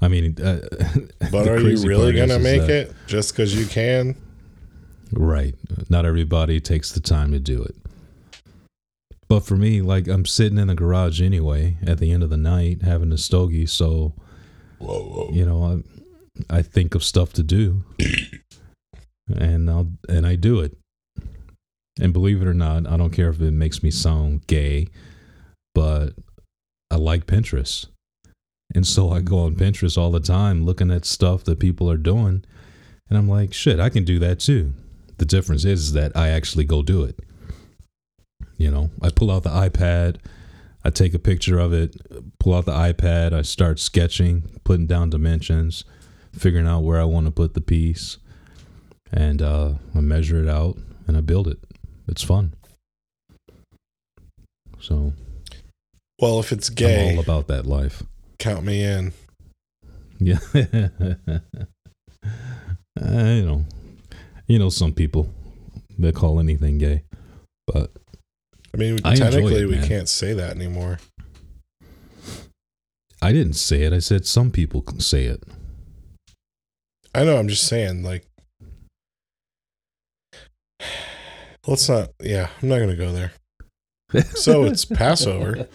I 0.00 0.08
mean, 0.08 0.36
uh, 0.42 0.60
But 1.30 1.46
are 1.46 1.60
you 1.60 1.86
really 1.86 2.12
going 2.12 2.30
to 2.30 2.36
is 2.36 2.42
make 2.42 2.68
it 2.68 2.92
just 3.06 3.32
because 3.32 3.54
you 3.54 3.66
can? 3.66 4.16
Right. 5.12 5.54
Not 5.88 6.06
everybody 6.06 6.58
takes 6.58 6.90
the 6.90 7.00
time 7.00 7.30
to 7.32 7.38
do 7.38 7.62
it. 7.62 7.76
But 9.28 9.40
for 9.40 9.56
me, 9.56 9.80
like 9.80 10.08
I'm 10.08 10.26
sitting 10.26 10.58
in 10.58 10.68
the 10.68 10.74
garage 10.74 11.20
anyway 11.22 11.76
at 11.86 11.98
the 11.98 12.10
end 12.10 12.22
of 12.22 12.30
the 12.30 12.36
night 12.36 12.82
having 12.82 13.12
a 13.12 13.18
stogie, 13.18 13.66
so 13.66 14.12
Whoa, 14.78 15.02
whoa. 15.04 15.30
you 15.32 15.46
know 15.46 15.82
I 16.50 16.58
I 16.58 16.62
think 16.62 16.94
of 16.94 17.04
stuff 17.04 17.32
to 17.34 17.42
do, 17.42 17.84
and 19.36 19.70
I'll 19.70 19.92
and 20.08 20.26
I 20.26 20.36
do 20.36 20.60
it. 20.60 20.76
And 22.00 22.12
believe 22.12 22.40
it 22.40 22.48
or 22.48 22.54
not, 22.54 22.86
I 22.86 22.96
don't 22.96 23.12
care 23.12 23.28
if 23.28 23.40
it 23.40 23.50
makes 23.50 23.82
me 23.82 23.90
sound 23.90 24.46
gay, 24.46 24.88
but 25.74 26.10
I 26.90 26.96
like 26.96 27.26
Pinterest. 27.26 27.86
And 28.74 28.86
so 28.86 29.10
I 29.10 29.20
go 29.20 29.40
on 29.40 29.56
Pinterest 29.56 29.98
all 29.98 30.10
the 30.10 30.20
time 30.20 30.64
looking 30.64 30.90
at 30.90 31.04
stuff 31.04 31.44
that 31.44 31.60
people 31.60 31.90
are 31.90 31.98
doing. 31.98 32.44
And 33.08 33.18
I'm 33.18 33.28
like, 33.28 33.52
shit, 33.52 33.78
I 33.78 33.90
can 33.90 34.04
do 34.04 34.18
that 34.20 34.40
too. 34.40 34.72
The 35.18 35.26
difference 35.26 35.64
is 35.64 35.92
that 35.92 36.16
I 36.16 36.28
actually 36.30 36.64
go 36.64 36.82
do 36.82 37.04
it. 37.04 37.20
You 38.56 38.70
know, 38.70 38.90
I 39.02 39.10
pull 39.10 39.30
out 39.30 39.42
the 39.42 39.50
iPad, 39.50 40.16
I 40.84 40.90
take 40.90 41.14
a 41.14 41.18
picture 41.18 41.58
of 41.58 41.72
it, 41.72 41.96
pull 42.38 42.54
out 42.54 42.64
the 42.64 42.72
iPad, 42.72 43.32
I 43.32 43.42
start 43.42 43.78
sketching, 43.78 44.58
putting 44.64 44.86
down 44.86 45.10
dimensions, 45.10 45.84
figuring 46.32 46.66
out 46.66 46.80
where 46.80 47.00
I 47.00 47.04
want 47.04 47.26
to 47.26 47.32
put 47.32 47.54
the 47.54 47.60
piece, 47.60 48.18
and 49.12 49.42
uh, 49.42 49.74
I 49.94 50.00
measure 50.00 50.42
it 50.42 50.48
out 50.48 50.76
and 51.06 51.16
I 51.16 51.20
build 51.20 51.48
it. 51.48 51.58
It's 52.08 52.22
fun. 52.22 52.54
So 54.80 55.12
Well, 56.20 56.40
if 56.40 56.50
it's 56.52 56.68
I'm 56.68 56.74
gay, 56.74 57.14
all 57.14 57.20
about 57.22 57.46
that 57.48 57.66
life. 57.66 58.02
count 58.38 58.64
me 58.64 58.82
in. 58.82 59.12
Yeah. 60.18 60.38
I 63.00 63.40
know. 63.40 63.64
You 64.46 64.58
know, 64.58 64.68
some 64.70 64.92
people 64.92 65.28
they 65.98 66.12
call 66.12 66.40
anything 66.40 66.78
gay, 66.78 67.04
but 67.66 67.90
I 68.74 68.76
mean, 68.76 68.98
I 69.04 69.14
technically, 69.14 69.62
it, 69.62 69.66
we 69.68 69.78
can't 69.86 70.08
say 70.08 70.32
that 70.34 70.56
anymore. 70.56 70.98
I 73.20 73.32
didn't 73.32 73.52
say 73.54 73.82
it. 73.82 73.92
I 73.92 73.98
said 74.00 74.26
some 74.26 74.50
people 74.50 74.82
can 74.82 74.98
say 75.00 75.26
it. 75.26 75.42
I 77.14 77.24
know. 77.24 77.36
I'm 77.36 77.48
just 77.48 77.66
saying, 77.68 78.02
like, 78.02 78.26
let's 81.66 81.88
not. 81.88 82.10
Yeah, 82.20 82.48
I'm 82.60 82.68
not 82.68 82.78
gonna 82.78 82.96
go 82.96 83.12
there. 83.12 83.32
So 84.34 84.64
it's 84.64 84.84
Passover. 84.84 85.68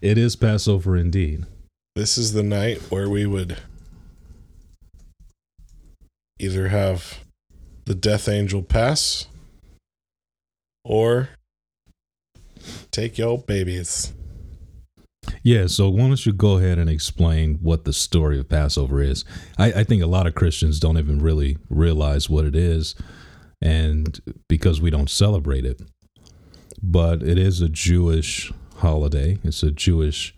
It 0.00 0.18
is 0.18 0.36
Passover 0.36 0.96
indeed. 0.96 1.46
This 1.94 2.16
is 2.16 2.32
the 2.32 2.42
night 2.42 2.78
where 2.90 3.08
we 3.08 3.26
would 3.26 3.58
either 6.38 6.68
have 6.68 7.20
the 7.84 7.94
death 7.94 8.28
angel 8.28 8.62
pass 8.62 9.26
or 10.84 11.30
take 12.90 13.18
your 13.18 13.38
babies. 13.38 14.12
Yeah, 15.42 15.66
so 15.66 15.88
why 15.88 16.06
don't 16.06 16.24
you 16.24 16.32
go 16.32 16.58
ahead 16.58 16.78
and 16.78 16.88
explain 16.88 17.58
what 17.62 17.84
the 17.84 17.92
story 17.92 18.38
of 18.38 18.48
Passover 18.48 19.02
is? 19.02 19.24
I, 19.58 19.72
I 19.72 19.84
think 19.84 20.02
a 20.02 20.06
lot 20.06 20.26
of 20.26 20.34
Christians 20.34 20.78
don't 20.78 20.98
even 20.98 21.18
really 21.18 21.58
realize 21.68 22.30
what 22.30 22.44
it 22.44 22.54
is, 22.54 22.94
and 23.62 24.20
because 24.48 24.80
we 24.80 24.90
don't 24.90 25.08
celebrate 25.08 25.64
it. 25.64 25.80
But 26.82 27.22
it 27.22 27.38
is 27.38 27.60
a 27.60 27.68
Jewish 27.68 28.52
holiday. 28.78 29.38
It's 29.44 29.62
a 29.62 29.70
Jewish 29.70 30.34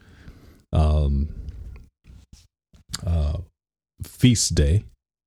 um, 0.73 1.31
uh, 3.05 3.39
feast 4.03 4.55
day 4.55 4.85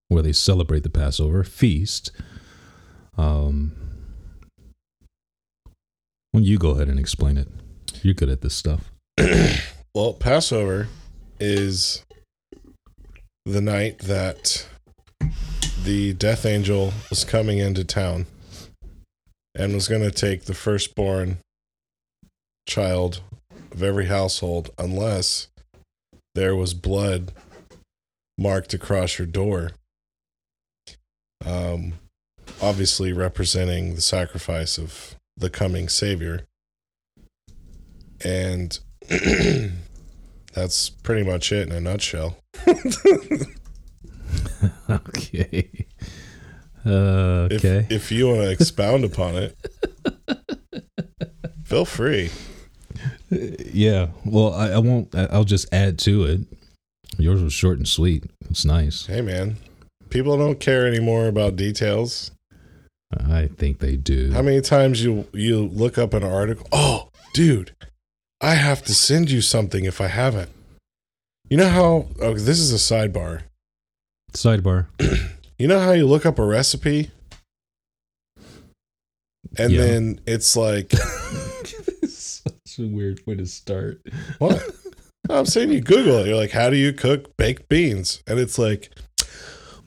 where 0.09 0.21
they 0.21 0.31
celebrate 0.31 0.83
the 0.83 0.89
Passover 0.89 1.43
feast. 1.43 2.11
Um, 3.17 3.73
well, 6.33 6.43
you 6.43 6.59
go 6.59 6.71
ahead 6.71 6.87
and 6.87 6.99
explain 6.99 7.37
it. 7.37 7.47
You're 8.03 8.13
good 8.13 8.29
at 8.29 8.41
this 8.41 8.53
stuff. 8.53 8.91
well, 9.95 10.13
Passover 10.13 10.87
is 11.39 12.05
the 13.45 13.61
night 13.61 13.99
that 13.99 14.67
the 15.83 16.13
death 16.13 16.45
angel 16.45 16.93
was 17.09 17.23
coming 17.23 17.59
into 17.59 17.83
town 17.83 18.25
and 19.55 19.73
was 19.73 19.87
going 19.87 20.01
to 20.01 20.11
take 20.11 20.45
the 20.45 20.53
firstborn 20.53 21.37
child 22.67 23.21
of 23.71 23.81
every 23.81 24.05
household 24.05 24.69
unless 24.77 25.47
there 26.35 26.55
was 26.55 26.73
blood 26.73 27.31
marked 28.37 28.73
across 28.73 29.17
your 29.17 29.25
door. 29.25 29.71
Um, 31.45 31.93
obviously 32.61 33.13
representing 33.13 33.95
the 33.95 34.01
sacrifice 34.01 34.77
of 34.77 35.15
the 35.35 35.49
coming 35.49 35.89
Savior. 35.89 36.45
And 38.23 38.77
that's 40.53 40.89
pretty 40.89 41.23
much 41.23 41.51
it 41.51 41.67
in 41.67 41.73
a 41.73 41.81
nutshell. 41.81 42.37
okay. 44.89 45.85
Uh, 46.85 47.47
If, 47.51 47.65
okay. 47.65 47.87
if 47.89 48.11
you 48.11 48.27
want 48.27 48.41
to 48.41 48.51
expound 48.51 49.03
upon 49.03 49.35
it, 49.35 49.57
feel 51.65 51.85
free. 51.85 52.29
yeah. 53.29 54.07
Well, 54.25 54.53
I, 54.53 54.69
I 54.69 54.77
won't. 54.79 55.13
I'll 55.15 55.43
just 55.43 55.71
add 55.73 55.99
to 55.99 56.23
it. 56.23 56.41
Yours 57.17 57.41
was 57.41 57.53
short 57.53 57.77
and 57.77 57.87
sweet. 57.87 58.23
It's 58.49 58.63
nice. 58.65 59.05
Hey, 59.07 59.21
man, 59.21 59.57
people 60.09 60.37
don't 60.37 60.59
care 60.59 60.87
anymore 60.87 61.27
about 61.27 61.55
details. 61.55 62.31
I 63.11 63.47
think 63.47 63.79
they 63.79 63.95
do. 63.95 64.31
How 64.33 64.41
many 64.41 64.61
times 64.61 65.03
you 65.03 65.27
you 65.33 65.65
look 65.67 65.97
up 65.97 66.13
an 66.13 66.23
article? 66.23 66.67
Oh, 66.71 67.09
dude, 67.33 67.71
I 68.41 68.55
have 68.55 68.83
to 68.85 68.93
send 68.93 69.29
you 69.31 69.41
something 69.41 69.85
if 69.85 69.99
I 70.01 70.07
haven't. 70.07 70.51
You 71.49 71.57
know 71.57 71.69
how? 71.69 72.07
Oh, 72.21 72.33
this 72.33 72.59
is 72.59 72.71
a 72.73 72.75
sidebar. 72.75 73.43
Sidebar. 74.33 74.87
You 75.59 75.67
know 75.67 75.79
how 75.79 75.93
you 75.93 76.05
look 76.05 76.23
up 76.27 76.37
a 76.37 76.45
recipe, 76.45 77.09
and 79.57 79.71
Yeah. 79.73 79.81
then 79.81 80.21
it's 80.27 80.55
like, 80.55 80.91
Such 82.07 82.77
a 82.77 82.83
weird 82.85 83.25
way 83.25 83.33
to 83.37 83.47
start. 83.47 83.99
what? 84.37 84.63
I'm 85.31 85.47
saying 85.47 85.71
you 85.71 85.81
Google 85.81 86.19
it. 86.19 86.27
You're 86.27 86.35
like, 86.35 86.51
how 86.51 86.69
do 86.69 86.75
you 86.77 86.93
cook 86.93 87.35
baked 87.37 87.69
beans? 87.69 88.21
And 88.27 88.37
it's 88.39 88.59
like, 88.59 88.91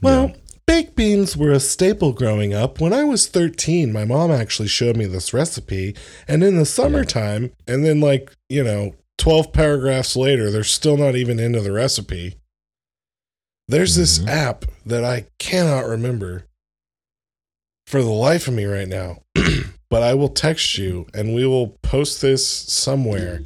well, 0.03 0.31
Yeah. 0.31 0.35
baked 0.67 0.97
beans 0.97 1.37
were 1.37 1.53
a 1.53 1.61
staple 1.61 2.13
growing 2.13 2.53
up. 2.53 2.81
When 2.81 2.93
I 2.93 3.05
was 3.05 3.29
13, 3.29 3.93
my 3.93 4.05
mom 4.05 4.33
actually 4.33 4.67
showed 4.69 4.97
me 4.97 5.05
this 5.07 5.33
recipe. 5.33 5.95
And 6.27 6.43
in 6.43 6.57
the 6.57 6.67
summertime, 6.67 7.53
and 7.69 7.85
then 7.85 8.01
like, 8.01 8.33
you 8.49 8.65
know, 8.65 8.97
12 9.19 9.53
paragraphs 9.53 10.17
later, 10.17 10.51
they're 10.51 10.65
still 10.65 10.97
not 10.97 11.15
even 11.15 11.39
into 11.39 11.61
the 11.61 11.71
recipe. 11.71 12.35
There's 13.71 13.95
this 13.95 14.19
Mhm. 14.19 14.29
app 14.29 14.65
that 14.85 15.05
I 15.05 15.27
cannot 15.39 15.87
remember 15.87 16.45
for 17.87 18.03
the 18.03 18.11
life 18.11 18.49
of 18.49 18.55
me 18.55 18.65
right 18.65 18.89
now. 18.89 19.23
but 19.91 20.03
I 20.03 20.13
will 20.15 20.29
text 20.29 20.77
you 20.77 21.07
and 21.15 21.35
we 21.35 21.47
will 21.47 21.79
post 21.83 22.21
this 22.21 22.45
somewhere 22.45 23.43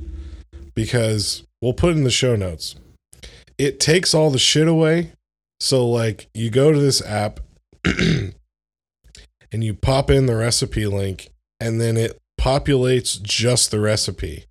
because 0.74 1.42
we'll 1.60 1.74
put 1.74 1.90
it 1.90 1.98
in 1.98 2.04
the 2.04 2.10
show 2.10 2.36
notes. 2.36 2.74
It 3.58 3.78
takes 3.78 4.14
all 4.14 4.30
the 4.30 4.38
shit 4.38 4.66
away. 4.66 5.12
So 5.60 5.86
like 5.86 6.28
you 6.32 6.48
go 6.48 6.72
to 6.72 6.80
this 6.80 7.02
app 7.02 7.40
and 7.84 8.32
you 9.52 9.74
pop 9.74 10.10
in 10.10 10.24
the 10.24 10.36
recipe 10.36 10.86
link 10.86 11.28
and 11.60 11.78
then 11.78 11.98
it 11.98 12.18
populates 12.40 13.20
just 13.20 13.70
the 13.70 13.78
recipe. 13.78 14.46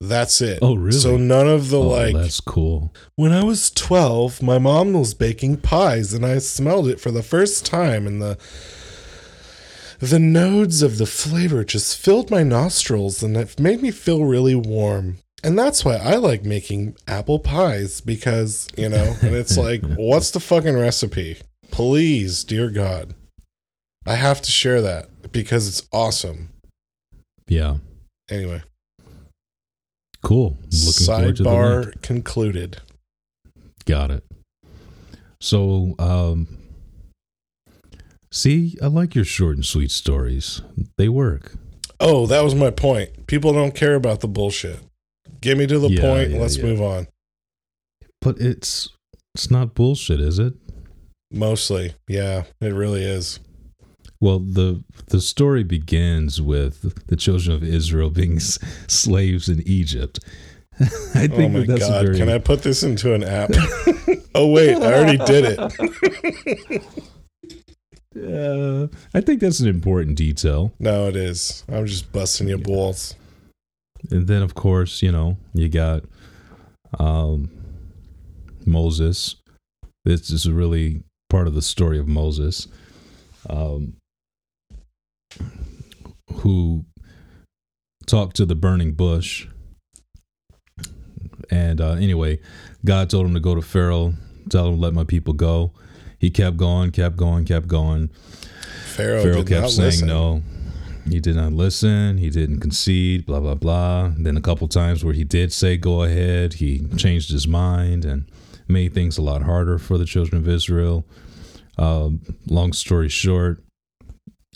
That's 0.00 0.40
it. 0.40 0.60
Oh, 0.62 0.74
really? 0.74 0.98
So 0.98 1.18
none 1.18 1.46
of 1.46 1.68
the 1.68 1.78
oh, 1.78 1.88
like 1.88 2.14
that's 2.14 2.40
cool. 2.40 2.94
when 3.16 3.32
I 3.32 3.44
was 3.44 3.70
12, 3.70 4.42
my 4.42 4.58
mom 4.58 4.94
was 4.94 5.12
baking 5.12 5.58
pies 5.58 6.14
and 6.14 6.24
I 6.24 6.38
smelled 6.38 6.88
it 6.88 7.00
for 7.00 7.10
the 7.10 7.22
first 7.22 7.66
time 7.66 8.06
and 8.06 8.22
the 8.22 8.38
the 9.98 10.18
nodes 10.18 10.80
of 10.80 10.96
the 10.96 11.04
flavor 11.04 11.62
just 11.62 11.98
filled 11.98 12.30
my 12.30 12.42
nostrils 12.42 13.22
and 13.22 13.36
it 13.36 13.60
made 13.60 13.82
me 13.82 13.90
feel 13.90 14.24
really 14.24 14.54
warm. 14.54 15.18
And 15.44 15.58
that's 15.58 15.84
why 15.84 15.96
I 15.96 16.16
like 16.16 16.42
making 16.44 16.96
apple 17.06 17.38
pies 17.38 18.00
because, 18.00 18.68
you 18.78 18.88
know, 18.88 19.16
and 19.22 19.36
it's 19.36 19.58
like, 19.58 19.82
what's 19.96 20.30
the 20.30 20.40
fucking 20.40 20.78
recipe? 20.78 21.38
Please, 21.70 22.42
dear 22.44 22.70
God. 22.70 23.14
I 24.06 24.14
have 24.14 24.40
to 24.40 24.50
share 24.50 24.80
that 24.80 25.32
because 25.32 25.68
it's 25.68 25.86
awesome. 25.92 26.48
Yeah. 27.46 27.76
Anyway, 28.30 28.62
Cool. 30.22 30.58
Looking 30.70 31.06
forward 31.06 31.36
to 31.36 31.42
the 31.42 31.50
link. 31.50 31.60
sidebar 31.96 32.02
concluded. 32.02 32.80
Got 33.86 34.10
it. 34.10 34.24
So, 35.40 35.94
um, 35.98 36.46
see, 38.30 38.76
I 38.82 38.86
like 38.86 39.14
your 39.14 39.24
short 39.24 39.56
and 39.56 39.64
sweet 39.64 39.90
stories. 39.90 40.60
They 40.98 41.08
work. 41.08 41.52
Oh, 41.98 42.26
that 42.26 42.42
was 42.42 42.54
my 42.54 42.70
point. 42.70 43.26
People 43.26 43.52
don't 43.52 43.74
care 43.74 43.94
about 43.94 44.20
the 44.20 44.28
bullshit. 44.28 44.80
Get 45.40 45.56
me 45.56 45.66
to 45.66 45.78
the 45.78 45.88
Yeah, 45.90 46.00
point. 46.02 46.30
yeah, 46.30 46.38
Let's 46.38 46.56
yeah. 46.58 46.64
move 46.64 46.82
on. 46.82 47.08
But 48.20 48.38
it's 48.38 48.90
it's 49.34 49.50
not 49.50 49.74
bullshit, 49.74 50.20
is 50.20 50.38
it? 50.38 50.52
Mostly, 51.32 51.94
yeah, 52.08 52.44
it 52.60 52.74
really 52.74 53.02
is. 53.04 53.40
Well, 54.20 54.38
the 54.38 54.82
the 55.06 55.20
story 55.20 55.64
begins 55.64 56.40
with 56.42 57.06
the 57.06 57.16
children 57.16 57.54
of 57.56 57.62
Israel 57.62 58.10
being 58.10 58.36
s- 58.36 58.58
slaves 58.86 59.48
in 59.48 59.62
Egypt. 59.66 60.20
I 60.80 60.84
Oh 60.84 61.36
think 61.36 61.52
my 61.52 61.60
that 61.60 61.68
that's 61.68 61.88
god, 61.88 62.04
very 62.04 62.18
can 62.18 62.28
I 62.28 62.38
put 62.38 62.62
this 62.62 62.82
into 62.82 63.14
an 63.14 63.22
app? 63.24 63.50
oh 64.34 64.48
wait, 64.50 64.76
I 64.76 64.92
already 64.94 65.18
did 65.24 65.56
it. 65.58 66.82
Uh, 68.20 68.88
I 69.14 69.20
think 69.20 69.40
that's 69.40 69.60
an 69.60 69.68
important 69.68 70.16
detail. 70.16 70.72
No, 70.80 71.06
it 71.06 71.14
is. 71.14 71.62
I'm 71.68 71.86
just 71.86 72.10
busting 72.12 72.48
your 72.48 72.58
balls. 72.58 73.14
And 74.10 74.26
then, 74.26 74.42
of 74.42 74.54
course, 74.54 75.00
you 75.00 75.12
know, 75.12 75.36
you 75.54 75.68
got 75.68 76.02
um, 76.98 77.50
Moses. 78.66 79.36
This 80.04 80.28
is 80.30 80.50
really 80.50 81.04
part 81.28 81.46
of 81.46 81.54
the 81.54 81.62
story 81.62 81.98
of 82.00 82.08
Moses, 82.08 82.66
um, 83.48 83.94
who 86.50 86.84
talked 88.06 88.34
to 88.36 88.44
the 88.44 88.56
burning 88.56 88.92
bush. 88.92 89.46
And 91.48 91.80
uh, 91.80 91.92
anyway, 91.92 92.40
God 92.84 93.08
told 93.08 93.26
him 93.26 93.34
to 93.34 93.40
go 93.40 93.54
to 93.54 93.62
Pharaoh, 93.62 94.14
tell 94.48 94.68
him 94.68 94.80
let 94.80 94.94
my 94.94 95.04
people 95.04 95.32
go. 95.32 95.72
He 96.18 96.30
kept 96.30 96.56
going, 96.56 96.90
kept 96.90 97.16
going, 97.16 97.44
kept 97.44 97.68
going. 97.68 98.08
Pharaoh, 98.96 99.22
Pharaoh 99.22 99.44
kept 99.44 99.70
saying 99.70 99.86
listen. 99.86 100.08
no. 100.08 100.42
he 101.08 101.20
did 101.20 101.36
not 101.36 101.52
listen. 101.52 102.18
He 102.18 102.30
didn't 102.30 102.60
concede. 102.60 103.26
Blah 103.26 103.40
blah 103.40 103.54
blah. 103.54 104.12
Then 104.18 104.36
a 104.36 104.40
couple 104.40 104.66
times 104.68 105.04
where 105.04 105.14
he 105.14 105.24
did 105.24 105.52
say 105.52 105.76
go 105.76 106.02
ahead, 106.02 106.54
he 106.54 106.86
changed 106.96 107.30
his 107.30 107.46
mind 107.46 108.04
and 108.04 108.28
made 108.68 108.92
things 108.92 109.18
a 109.18 109.22
lot 109.22 109.42
harder 109.42 109.78
for 109.78 109.98
the 109.98 110.04
children 110.04 110.42
of 110.42 110.48
Israel. 110.48 111.06
Uh, 111.78 112.10
long 112.46 112.72
story 112.72 113.08
short, 113.08 113.62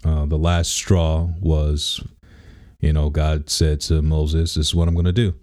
uh, 0.05 0.27
the 0.27 0.39
last 0.39 0.73
straw 0.73 1.29
was, 1.41 2.03
you 2.81 2.93
know, 2.93 3.11
God 3.11 3.51
said 3.51 3.81
to 3.83 4.03
Moses, 4.03 4.55
"This 4.55 4.69
is 4.69 4.75
what 4.75 4.89
I'm 4.89 4.95
going 4.95 5.07
to 5.07 5.13
do. 5.13 5.35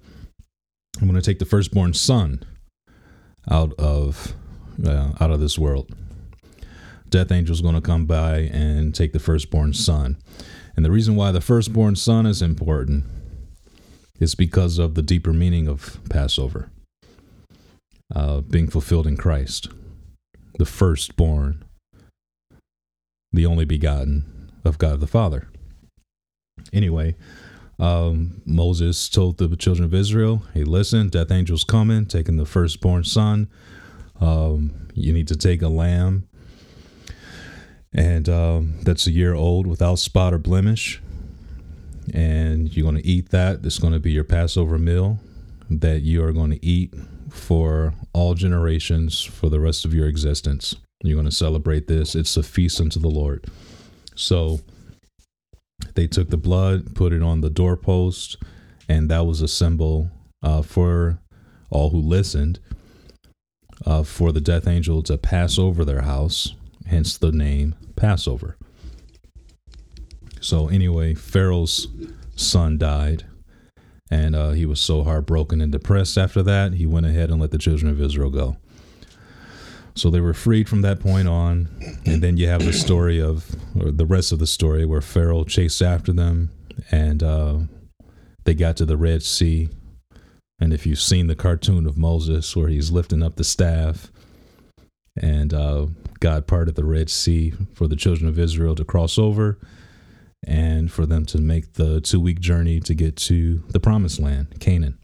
I'm 1.00 1.08
going 1.08 1.20
to 1.20 1.26
take 1.26 1.40
the 1.40 1.46
firstborn 1.46 1.94
son 1.94 2.44
out 3.50 3.74
of 3.80 4.36
uh, 4.86 5.14
out 5.20 5.32
of 5.32 5.40
this 5.40 5.58
world." 5.58 5.94
death 7.12 7.32
angel 7.32 7.54
is 7.54 7.62
going 7.62 7.76
to 7.76 7.82
come 7.82 8.06
by 8.06 8.38
and 8.54 8.96
take 8.96 9.14
the 9.14 9.20
firstborn 9.20 9.74
son. 9.74 10.18
And 10.76 10.84
the 10.84 10.92
reason 10.92 11.16
why 11.16 11.32
the 11.32 11.42
firstborn 11.42 11.98
son 11.98 12.26
is 12.26 12.42
important 12.42 13.04
is 14.20 14.34
because 14.34 14.80
of 14.80 14.96
the 14.96 15.02
deeper 15.02 15.34
meaning 15.34 15.68
of 15.68 16.00
Passover 16.10 16.72
uh, 18.16 18.42
being 18.42 18.70
fulfilled 18.70 19.08
in 19.08 19.18
Christ, 19.18 19.68
the 20.58 20.66
firstborn, 20.66 21.64
the 23.34 23.46
only 23.46 23.66
begotten 23.66 24.31
of 24.64 24.78
God 24.78 25.00
the 25.00 25.08
Father. 25.08 25.48
Anyway, 26.74 27.16
um, 27.80 28.42
Moses 28.46 29.10
told 29.10 29.38
the 29.38 29.56
children 29.56 29.86
of 29.86 29.94
Israel, 29.94 30.44
"Hey, 30.54 30.64
listen, 30.64 31.10
death 31.10 31.32
angel's 31.32 31.64
coming, 31.64 32.06
taking 32.06 32.38
the 32.38 32.46
firstborn 32.46 33.04
son. 33.04 33.48
Um, 34.20 34.88
you 34.94 35.14
need 35.14 35.28
to 35.30 35.36
take 35.36 35.62
a 35.62 35.68
lamb 35.68 36.28
and 37.94 38.30
um, 38.30 38.76
that's 38.84 39.06
a 39.08 39.12
year 39.12 39.34
old 39.34 39.68
without 39.68 40.00
spot 40.00 40.34
or 40.34 40.38
blemish. 40.38 41.02
And 42.14 42.76
you're 42.76 42.90
going 42.90 43.02
to 43.02 43.08
eat 43.08 43.30
that. 43.30 43.66
It's 43.66 43.80
going 43.80 43.94
to 43.94 44.00
be 44.00 44.12
your 44.12 44.24
Passover 44.24 44.80
meal 44.80 45.20
that 45.70 46.02
you 46.02 46.24
are 46.24 46.34
going 46.34 46.52
to 46.52 46.66
eat 46.66 46.94
for 47.30 47.94
all 48.14 48.34
generations 48.34 49.22
for 49.22 49.50
the 49.50 49.60
rest 49.60 49.86
of 49.86 49.94
your 49.94 50.08
existence. 50.08 50.76
You're 51.04 51.16
going 51.16 51.30
to 51.30 51.36
celebrate 51.36 51.88
this. 51.88 52.16
It's 52.16 52.36
a 52.38 52.44
feast 52.44 52.82
unto 52.82 53.00
the 53.00 53.10
Lord. 53.10 53.46
So 54.16 54.60
they 55.96 56.08
took 56.08 56.30
the 56.30 56.38
blood, 56.38 56.96
put 56.96 57.14
it 57.14 57.22
on 57.24 57.42
the 57.42 57.50
doorpost, 57.50 58.38
and 58.88 59.10
that 59.10 59.26
was 59.26 59.42
a 59.42 59.48
symbol 59.48 60.10
uh, 60.44 60.62
for 60.62 61.20
all 61.70 61.90
who 61.90 62.00
listened 62.00 62.60
uh, 63.86 64.04
for 64.04 64.32
the 64.32 64.42
death 64.42 64.68
angel 64.68 65.02
to 65.04 65.18
pass 65.18 65.58
over 65.58 65.84
their 65.86 66.02
house 66.02 66.54
hence 66.92 67.18
the 67.18 67.32
name 67.32 67.74
Passover. 67.96 68.58
So, 70.42 70.68
anyway, 70.68 71.14
Pharaoh's 71.14 71.88
son 72.36 72.78
died, 72.78 73.26
and 74.10 74.36
uh, 74.36 74.52
he 74.52 74.66
was 74.66 74.80
so 74.80 75.04
heartbroken 75.04 75.62
and 75.62 75.72
depressed 75.72 76.18
after 76.18 76.44
that, 76.44 76.74
he 76.74 76.86
went 76.86 77.06
ahead 77.06 77.30
and 77.30 77.40
let 77.40 77.52
the 77.52 77.58
children 77.58 77.92
of 77.92 78.02
Israel 78.02 78.30
go. 78.30 78.58
So 79.96 80.10
they 80.10 80.22
were 80.22 80.34
freed 80.34 80.70
from 80.70 80.82
that 80.82 81.00
point 81.00 81.28
on, 81.28 81.70
and 82.06 82.24
then 82.24 82.38
you 82.38 82.48
have 82.48 82.64
the 82.64 82.74
story 82.74 83.22
of, 83.22 83.56
or 83.80 83.92
the 83.92 84.06
rest 84.06 84.32
of 84.32 84.40
the 84.40 84.48
story, 84.48 84.86
where 84.86 85.02
Pharaoh 85.02 85.44
chased 85.44 85.82
after 85.82 86.14
them, 86.14 86.52
and 86.92 87.22
uh, 87.22 87.58
they 88.46 88.54
got 88.54 88.78
to 88.78 88.86
the 88.86 88.98
Red 88.98 89.22
Sea. 89.22 89.70
And 90.60 90.74
if 90.74 90.86
you've 90.86 91.02
seen 91.02 91.28
the 91.28 91.36
cartoon 91.36 91.86
of 91.86 91.98
Moses, 91.98 92.56
where 92.56 92.70
he's 92.70 92.92
lifting 92.92 93.22
up 93.22 93.36
the 93.36 93.44
staff, 93.44 94.12
and 95.20 95.54
uh, 95.54 95.88
God 96.20 96.48
parted 96.48 96.76
the 96.76 96.86
Red 96.86 97.10
Sea 97.10 97.54
for 97.74 97.88
the 97.88 97.96
children 97.96 98.30
of 98.30 98.40
Israel 98.40 98.76
to 98.76 98.86
cross 98.86 99.18
over 99.18 99.60
and 100.46 100.92
for 100.92 101.06
them 101.06 101.26
to 101.26 101.38
make 101.40 101.74
the 101.74 102.02
two 102.02 102.20
week 102.20 102.40
journey 102.40 102.80
to 102.80 102.94
get 102.94 103.16
to 103.16 103.64
the 103.70 103.80
promised 103.80 104.20
land, 104.20 104.60
Canaan. 104.60 104.98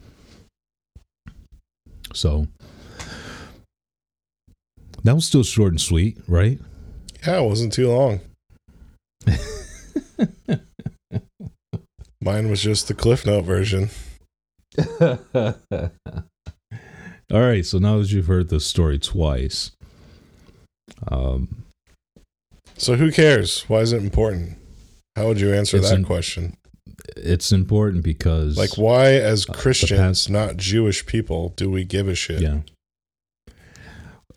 So 2.13 2.47
that 5.07 5.15
was 5.15 5.25
still 5.25 5.43
short 5.43 5.71
and 5.71 5.79
sweet, 5.79 6.17
right? 6.27 6.59
Yeah, 7.25 7.39
it 7.39 7.45
wasn't 7.45 7.71
too 7.71 7.89
long. 7.89 8.19
Mine 12.21 12.49
was 12.49 12.61
just 12.61 12.89
the 12.89 12.93
Cliff 12.93 13.25
Note 13.25 13.45
version. 13.45 13.89
All 17.31 17.41
right, 17.41 17.65
so 17.65 17.77
now 17.77 17.99
that 17.99 18.11
you've 18.11 18.27
heard 18.27 18.49
the 18.49 18.59
story 18.59 18.99
twice, 18.99 19.71
um, 21.09 21.63
so 22.77 22.95
who 22.95 23.09
cares? 23.09 23.61
Why 23.69 23.79
is 23.79 23.93
it 23.93 24.03
important? 24.03 24.57
How 25.15 25.27
would 25.27 25.39
you 25.39 25.53
answer 25.53 25.79
that 25.79 25.93
in, 25.93 26.03
question? 26.03 26.57
It's 27.15 27.53
important 27.53 28.03
because, 28.03 28.57
like, 28.57 28.77
why 28.77 29.13
as 29.13 29.45
Christians, 29.45 30.01
past, 30.01 30.29
not 30.29 30.57
Jewish 30.57 31.05
people, 31.05 31.53
do 31.55 31.71
we 31.71 31.85
give 31.85 32.09
a 32.09 32.15
shit? 32.15 32.41
Yeah. 32.41 32.59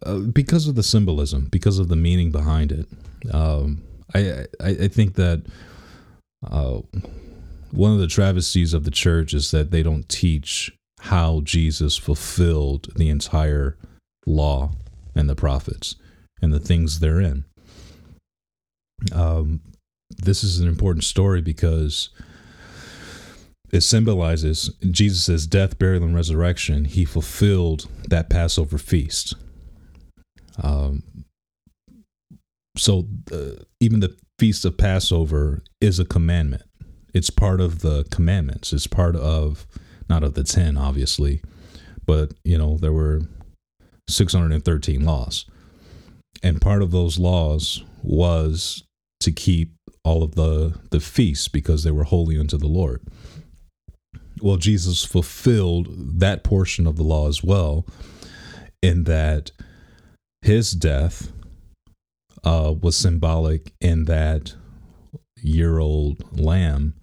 Uh, 0.05 0.19
because 0.19 0.67
of 0.67 0.75
the 0.75 0.83
symbolism, 0.83 1.47
because 1.51 1.79
of 1.79 1.89
the 1.89 1.97
meaning 1.97 2.31
behind 2.31 2.73
it. 2.73 2.87
Um, 3.33 3.83
I, 4.15 4.47
I, 4.61 4.69
I 4.69 4.89
think 4.89 5.15
that 5.15 5.43
uh, 6.49 6.81
one 7.71 7.93
of 7.93 7.99
the 7.99 8.07
travesties 8.07 8.73
of 8.73 8.85
the 8.85 8.91
church 8.91 9.35
is 9.35 9.51
that 9.51 9.71
they 9.71 9.83
don't 9.83 10.09
teach 10.09 10.73
how 11.01 11.41
Jesus 11.41 11.97
fulfilled 11.97 12.89
the 12.97 13.09
entire 13.09 13.77
law 14.27 14.73
and 15.15 15.29
the 15.29 15.37
prophets 15.37 15.97
and 16.43 16.53
the 16.53 16.61
things 16.61 17.01
therein. 17.01 17.45
Um, 19.13 19.61
this 20.19 20.43
is 20.43 20.59
an 20.61 20.69
important 20.69 21.05
story 21.05 21.41
because 21.41 22.11
it 23.71 23.83
symbolizes 23.83 24.71
Jesus' 24.91 25.47
death, 25.47 25.79
burial, 25.79 26.03
and 26.05 26.15
resurrection. 26.15 26.87
He 26.87 27.05
fulfilled 27.05 27.89
that 28.09 28.29
Passover 28.29 28.79
feast. 28.79 29.35
Um, 30.63 31.03
so 32.77 33.07
uh, 33.33 33.63
even 33.81 34.01
the 34.01 34.17
feast 34.39 34.65
of 34.65 34.77
Passover 34.77 35.63
is 35.81 35.99
a 35.99 36.05
commandment. 36.05 36.63
It's 37.13 37.31
part 37.31 37.61
of 37.61 37.81
the 37.81 38.05
commandments. 38.11 38.73
It's 38.73 38.87
part 38.87 39.17
of 39.17 39.67
not 40.09 40.23
of 40.23 40.35
the 40.35 40.45
ten, 40.45 40.77
obviously, 40.77 41.43
but 42.07 42.33
you 42.45 42.57
know 42.57 42.77
there 42.77 42.93
were 42.93 43.23
six 44.09 44.33
hundred 44.33 44.53
and 44.53 44.65
thirteen 44.65 45.05
laws. 45.05 45.47
And 46.43 46.61
part 46.61 46.83
of 46.83 46.91
those 46.91 47.19
laws 47.19 47.85
was 48.03 48.85
to 49.21 49.33
keep 49.33 49.75
all 50.05 50.23
of 50.23 50.35
the, 50.35 50.79
the 50.91 51.01
feasts 51.01 51.49
because 51.49 51.85
they 51.85 51.91
were 51.91 52.05
holy 52.05 52.39
unto 52.39 52.57
the 52.57 52.67
Lord. 52.67 53.03
Well, 54.41 54.57
Jesus 54.57 55.05
fulfilled 55.05 56.21
that 56.21 56.43
portion 56.43 56.87
of 56.87 56.97
the 56.97 57.03
law 57.03 57.29
as 57.29 57.45
well, 57.45 57.85
in 58.81 59.05
that 59.05 59.51
his 60.43 60.73
death 60.73 61.33
uh, 62.45 62.75
was 62.81 62.97
symbolic 62.97 63.73
in 63.81 64.05
that 64.07 64.55
year 65.37 65.79
old 65.79 66.39
lamb 66.39 66.95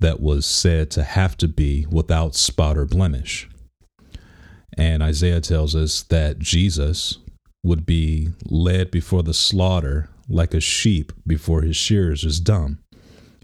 that 0.00 0.20
was 0.20 0.44
said 0.44 0.90
to 0.90 1.02
have 1.02 1.36
to 1.38 1.48
be 1.48 1.86
without 1.90 2.34
spot 2.34 2.76
or 2.76 2.84
blemish. 2.84 3.48
And 4.76 5.02
Isaiah 5.02 5.40
tells 5.40 5.74
us 5.74 6.02
that 6.04 6.38
Jesus, 6.38 7.18
would 7.66 7.84
be 7.84 8.28
led 8.44 8.90
before 8.90 9.24
the 9.24 9.34
slaughter 9.34 10.08
like 10.28 10.54
a 10.54 10.60
sheep 10.60 11.12
before 11.26 11.62
his 11.62 11.76
shearers 11.76 12.24
is 12.24 12.40
dumb. 12.40 12.78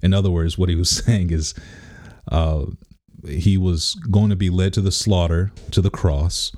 In 0.02 0.14
other 0.14 0.30
words, 0.30 0.56
what 0.56 0.68
he 0.68 0.76
was 0.76 0.90
saying 1.04 1.30
is 1.30 1.54
uh, 2.30 2.66
he 3.26 3.58
was 3.58 3.94
going 4.10 4.30
to 4.30 4.36
be 4.36 4.48
led 4.48 4.72
to 4.74 4.80
the 4.80 4.92
slaughter, 4.92 5.52
to 5.72 5.80
the 5.80 5.90
cross, 5.90 6.52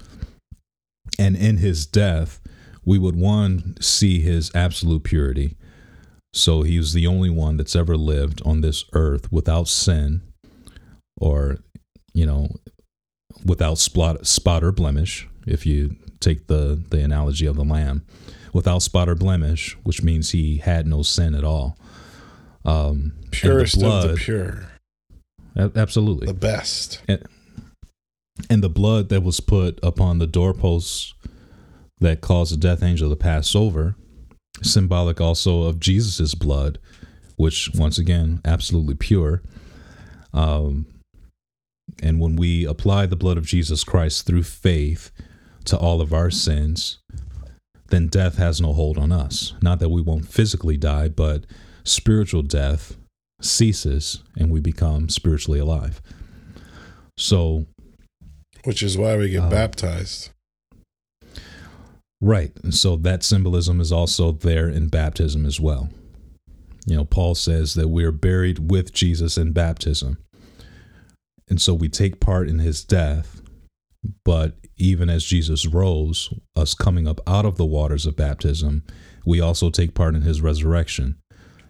and 1.19 1.37
in 1.37 1.59
his 1.59 1.87
death, 1.87 2.41
we 2.85 2.99
would 2.99 3.17
one 3.17 3.77
see 3.81 4.21
his 4.21 4.51
absolute 4.55 5.05
purity. 5.05 5.57
So 6.33 6.63
he 6.63 6.79
was 6.79 6.93
the 6.93 7.07
only 7.07 7.31
one 7.31 7.57
that's 7.57 7.77
ever 7.77 7.97
lived 7.97 8.43
on 8.45 8.61
this 8.61 8.85
earth 8.93 9.31
without 9.31 9.69
sin 9.69 10.23
or, 11.17 11.59
you 12.13 12.27
know, 12.27 12.49
without 13.45 13.79
spot, 13.79 14.27
spot 14.27 14.65
or 14.65 14.73
blemish, 14.73 15.29
if 15.47 15.65
you 15.65 15.97
take 16.21 16.47
the 16.47 16.83
the 16.91 17.01
analogy 17.01 17.47
of 17.47 17.57
the 17.57 17.65
lamb, 17.65 18.05
without 18.53 18.81
spot 18.81 19.09
or 19.09 19.15
blemish, 19.15 19.77
which 19.85 20.03
means 20.03 20.31
he 20.31 20.57
had 20.57 20.87
no 20.87 21.03
sin 21.03 21.35
at 21.35 21.45
all. 21.45 21.77
Um, 22.65 23.13
Purest 23.31 23.79
blood, 23.79 24.11
of 24.11 24.17
the 24.17 24.17
pure. 24.17 24.67
Absolutely, 25.57 26.27
the 26.27 26.35
best. 26.35 27.03
And, 27.07 27.23
and 28.55 28.63
the 28.63 28.71
blood 28.71 29.11
that 29.11 29.23
was 29.23 29.41
put 29.41 29.79
upon 29.83 30.19
the 30.19 30.27
doorposts 30.27 31.13
that 32.01 32.23
caused 32.23 32.53
the 32.53 32.57
death 32.57 32.83
angel 32.83 33.11
to 33.11 33.17
pass 33.17 33.55
over, 33.55 33.97
symbolic 34.63 35.21
also 35.21 35.65
of 35.65 35.81
Jesus's 35.81 36.35
blood, 36.35 36.79
which 37.37 37.71
once 37.75 37.99
again 37.99 38.41
absolutely 38.45 38.95
pure. 38.95 39.43
Um, 40.33 40.87
and 42.03 42.19
when 42.21 42.37
we 42.37 42.65
apply 42.65 43.07
the 43.07 43.17
blood 43.17 43.37
of 43.37 43.47
Jesus 43.47 43.85
Christ 43.85 44.27
through 44.27 44.45
faith, 44.45 45.11
to 45.65 45.79
all 45.79 46.01
of 46.01 46.13
our 46.13 46.31
sins, 46.31 46.99
then 47.89 48.09
death 48.09 48.37
has 48.37 48.61
no 48.61 48.73
hold 48.73 48.99
on 48.99 49.13
us. 49.13 49.55
Not 49.63 49.79
that 49.81 49.89
we 49.89 50.03
won't 50.03 50.29
physically 50.29 50.77
die, 50.77 51.09
but 51.09 51.45
spiritual 51.85 52.43
death 52.43 52.97
ceases 53.41 54.23
and 54.37 54.51
we 54.51 54.61
become 54.61 55.09
spiritually 55.09 55.59
alive. 55.59 56.01
So, 57.17 57.67
Which 58.65 58.83
is 58.83 58.97
why 58.97 59.17
we 59.17 59.29
get 59.31 59.45
Uh, 59.45 59.51
baptized. 59.51 60.31
right. 62.21 62.53
And 62.63 62.75
so 62.75 62.97
that 62.97 63.23
symbolism 63.23 63.81
is 63.81 63.93
also 63.93 64.33
there 64.33 64.69
in 64.69 64.89
baptism 64.89 65.45
as 65.45 65.61
well. 65.61 65.91
You 66.87 66.97
know, 66.97 67.05
Paul 67.05 67.35
says 67.35 67.75
that 67.75 67.89
we're 67.89 68.13
buried 68.13 68.71
with 68.71 68.93
Jesus 68.93 69.37
in 69.39 69.53
baptism. 69.53 70.19
And 71.49 71.61
so 71.61 71.75
we 71.75 71.89
take 71.89 72.21
part 72.21 72.49
in 72.49 72.59
his 72.59 72.83
death, 72.83 73.43
but 74.25 74.55
even 74.77 75.09
as 75.11 75.25
Jesus 75.25 75.67
rose, 75.67 76.33
us 76.57 76.75
coming 76.75 77.07
up 77.07 77.21
out 77.27 77.45
of 77.45 77.57
the 77.57 77.67
waters 77.67 78.07
of 78.07 78.17
baptism, 78.17 78.83
we 79.27 79.41
also 79.41 79.69
take 79.71 79.95
part 79.95 80.15
in 80.15 80.23
his 80.23 80.41
resurrection. 80.41 81.17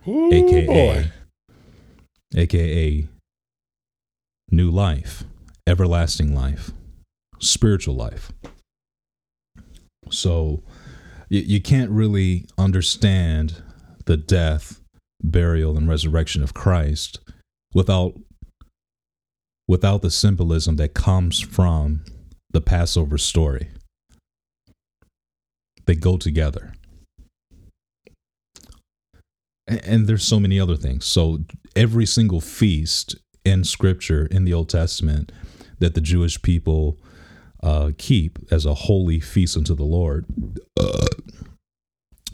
Ooh, 0.07 0.33
aka 0.33 0.66
boy. 0.66 1.11
aka 2.37 3.09
new 4.50 4.70
life, 4.70 5.24
everlasting 5.66 6.35
life, 6.35 6.70
spiritual 7.44 7.94
life. 7.94 8.33
So 10.11 10.62
you, 11.28 11.40
you 11.40 11.61
can't 11.61 11.90
really 11.90 12.46
understand 12.59 13.62
the 14.07 14.16
death, 14.16 14.80
burial, 15.22 15.76
and 15.76 15.88
resurrection 15.88 16.42
of 16.42 16.54
Christ 16.54 17.20
without 17.72 18.14
without 19.66 20.02
the 20.02 20.11
symbolism 20.11 20.76
that 20.76 20.92
comes 20.92 21.40
from 21.40 22.04
the 22.50 22.61
Passover 22.61 23.16
story. 23.16 23.70
They 25.87 25.94
go 25.94 26.18
together. 26.18 26.74
And 29.66 30.07
there's 30.07 30.24
so 30.24 30.38
many 30.38 30.61
other 30.61 30.76
things. 30.76 31.07
So 31.07 31.38
every 31.74 32.04
single 32.04 32.42
feast 32.42 33.16
in 33.44 33.64
Scripture 33.64 34.26
in 34.26 34.44
the 34.44 34.52
Old 34.52 34.68
Testament 34.68 35.33
that 35.78 35.94
the 35.94 36.02
Jewish 36.02 36.40
people 36.42 36.98
uh, 37.64 37.90
keep 37.98 38.38
as 38.53 38.64
a 38.66 38.74
holy 38.74 39.18
feast 39.20 39.57
unto 39.57 39.74
the 39.74 39.85
Lord, 39.85 40.27
uh, 40.79 41.07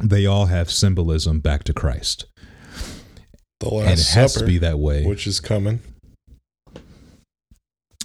they 0.03 0.27
all 0.27 0.47
have 0.47 0.71
symbolism 0.71 1.41
back 1.41 1.63
to 1.65 1.73
Christ, 1.73 2.27
The 3.61 3.67
and 3.69 3.77
it 3.77 3.89
Last 3.91 4.15
has 4.15 4.33
Supper, 4.35 4.45
to 4.45 4.51
be 4.51 4.59
that 4.59 4.79
way. 4.79 5.07
which 5.07 5.27
is 5.27 5.39
coming. 5.41 5.81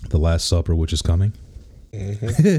the 0.10 0.18
Last 0.20 0.46
Supper, 0.48 0.76
which 0.76 0.94
is 0.94 1.02
coming. 1.02 1.34
hmm 1.94 2.58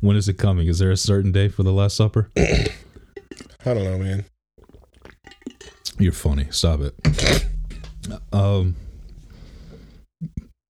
when 0.00 0.16
is 0.16 0.28
it 0.28 0.38
coming? 0.38 0.66
Is 0.68 0.78
there 0.78 0.90
a 0.90 0.96
certain 0.96 1.30
day 1.32 1.48
for 1.48 1.62
the 1.62 1.72
Last 1.72 1.96
Supper? 1.96 2.30
I 2.38 3.74
don't 3.74 3.84
know, 3.84 3.98
man. 3.98 4.24
You're 5.98 6.12
funny. 6.12 6.46
Stop 6.50 6.80
it. 6.80 6.94
Um, 8.32 8.76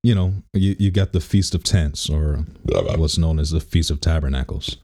you 0.02 0.14
know, 0.14 0.34
you, 0.52 0.76
you 0.78 0.90
got 0.90 1.12
the 1.12 1.20
Feast 1.20 1.54
of 1.54 1.64
Tents, 1.64 2.08
or 2.08 2.44
what's 2.64 3.18
known 3.18 3.38
as 3.38 3.50
the 3.50 3.60
Feast 3.60 3.90
of 3.90 4.00
Tabernacles. 4.00 4.76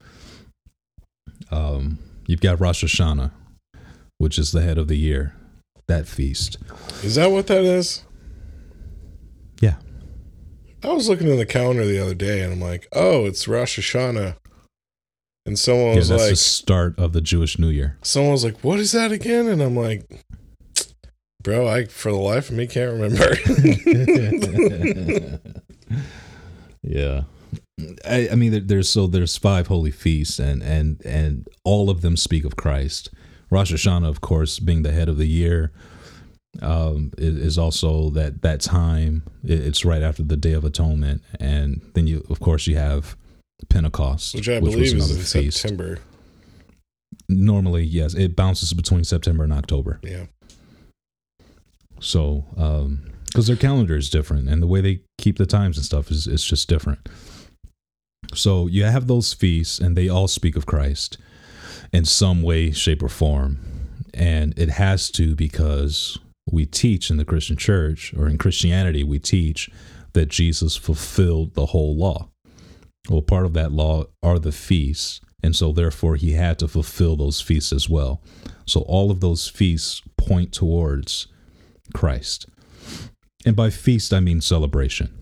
Um, 1.51 1.99
you've 2.27 2.41
got 2.41 2.61
Rosh 2.61 2.85
Hashanah, 2.85 3.31
which 4.19 4.39
is 4.39 4.53
the 4.53 4.63
head 4.63 4.79
of 4.79 4.89
the 4.89 4.97
year. 4.97 5.35
That 5.87 6.09
feast. 6.09 6.57
Is 7.03 7.17
that 7.17 7.31
what 7.31 7.47
that 7.49 7.63
is? 7.63 8.05
Yeah. 9.61 9.75
I 10.83 10.93
was 10.95 11.11
looking 11.11 11.29
in 11.29 11.37
the 11.37 11.45
calendar 11.45 11.85
the 11.85 11.99
other 11.99 12.15
day 12.15 12.41
and 12.41 12.55
I'm 12.55 12.61
like, 12.61 12.89
oh, 12.95 13.27
it's 13.27 13.47
Rosh 13.47 13.79
Hashanah. 13.79 14.37
And 15.45 15.59
someone 15.59 15.91
Yeah, 15.91 15.97
was 15.97 16.09
that's 16.09 16.23
like, 16.23 16.31
the 16.31 16.37
start 16.37 16.99
of 16.99 17.13
the 17.13 17.21
Jewish 17.21 17.59
New 17.59 17.69
Year. 17.69 17.99
someone 18.03 18.33
was 18.33 18.45
like, 18.47 18.59
what 18.65 18.79
is 18.81 18.93
that 18.93 19.13
again? 19.13 19.47
And 19.47 19.61
I'm 19.61 19.77
like, 19.77 20.25
bro, 21.45 21.69
I 21.69 21.85
for 21.85 22.11
the 22.11 22.19
life 22.19 22.51
of 22.51 22.57
me 22.57 22.67
can't 22.67 22.93
remember. 22.93 23.37
yeah. 26.83 27.23
I, 28.05 28.29
I 28.33 28.35
mean, 28.35 28.67
there's 28.67 28.89
so 28.89 29.07
there's 29.07 29.37
five 29.37 29.69
holy 29.69 29.93
feasts, 29.93 30.41
and 30.41 30.63
and 30.63 31.01
and 31.05 31.49
all 31.63 31.91
of 31.91 32.01
them 32.01 32.17
speak 32.17 32.45
of 32.45 32.57
Christ. 32.57 33.11
Rosh 33.51 33.73
Hashanah, 33.73 34.09
of 34.09 34.21
course, 34.21 34.59
being 34.59 34.83
the 34.83 34.91
head 34.91 35.09
of 35.09 35.17
the 35.17 35.27
year, 35.29 35.71
um, 36.63 37.13
is, 37.19 37.59
also 37.59 38.11
that 38.11 38.43
that 38.43 38.61
time. 38.61 39.23
It's 39.45 39.85
right 39.85 40.03
after 40.03 40.23
the 40.23 40.37
Day 40.37 40.53
of 40.53 40.65
Atonement, 40.65 41.23
and 41.39 41.83
then 41.95 42.07
you, 42.07 42.25
of 42.31 42.41
course, 42.41 42.67
you 42.67 42.77
have 42.77 43.17
Pentecost, 43.69 44.35
Which 44.35 44.49
I 44.49 44.59
was 44.59 44.75
believe 44.75 44.87
is 44.87 44.93
another 44.95 45.15
in 45.15 45.21
feast. 45.21 45.61
September. 45.61 45.99
Normally, 47.29 47.85
yes, 47.85 48.15
it 48.15 48.37
bounces 48.37 48.73
between 48.73 49.05
September 49.05 49.45
and 49.45 49.53
October. 49.53 50.01
Yeah. 50.03 50.27
So, 52.01 52.45
um, 52.57 53.11
because 53.27 53.47
their 53.49 53.57
calendar 53.57 53.97
is 53.97 54.11
different 54.11 54.49
and 54.49 54.63
the 54.63 54.67
way 54.67 54.81
they 54.81 55.01
keep 55.19 55.39
the 55.39 55.47
times 55.47 55.77
and 55.77 55.85
stuff 55.85 56.11
is, 56.11 56.29
is 56.29 56.45
just 56.45 56.69
different. 56.69 57.09
So, 58.33 58.67
you 58.67 58.85
have 58.85 59.07
those 59.07 59.33
feasts 59.33 59.79
and 59.79 59.97
they 59.97 60.09
all 60.09 60.29
speak 60.29 60.57
of 60.57 60.67
Christ 60.67 61.19
in 61.93 62.05
some 62.05 62.43
way, 62.43 62.71
shape, 62.73 63.03
or 63.03 63.09
form. 63.09 63.59
And 64.13 64.57
it 64.59 64.71
has 64.71 65.11
to 65.13 65.35
because 65.35 66.19
we 66.51 66.67
teach 66.67 67.11
in 67.11 67.17
the 67.17 67.25
Christian 67.25 67.57
church 67.57 68.15
or 68.17 68.29
in 68.29 68.39
Christianity, 68.39 69.03
we 69.03 69.19
teach 69.19 69.71
that 70.13 70.29
Jesus 70.29 70.77
fulfilled 70.77 71.55
the 71.55 71.67
whole 71.67 71.97
law. 71.97 72.29
Well, 73.09 73.23
part 73.23 73.45
of 73.45 73.53
that 73.55 73.73
law 73.73 74.05
are 74.23 74.39
the 74.39 74.53
feasts. 74.53 75.21
And 75.43 75.55
so, 75.55 75.73
therefore, 75.73 76.17
he 76.17 76.33
had 76.33 76.59
to 76.61 76.69
fulfill 76.69 77.17
those 77.17 77.41
feasts 77.41 77.73
as 77.73 77.89
well. 77.89 78.23
So, 78.67 78.81
all 78.83 79.11
of 79.11 79.21
those 79.21 79.47
feasts 79.47 80.01
point 80.17 80.53
towards 80.53 81.27
Christ. 81.93 82.47
And 83.47 83.55
by 83.55 83.71
feast, 83.71 84.13
I 84.15 84.21
mean 84.21 84.41
celebration. 84.41 85.13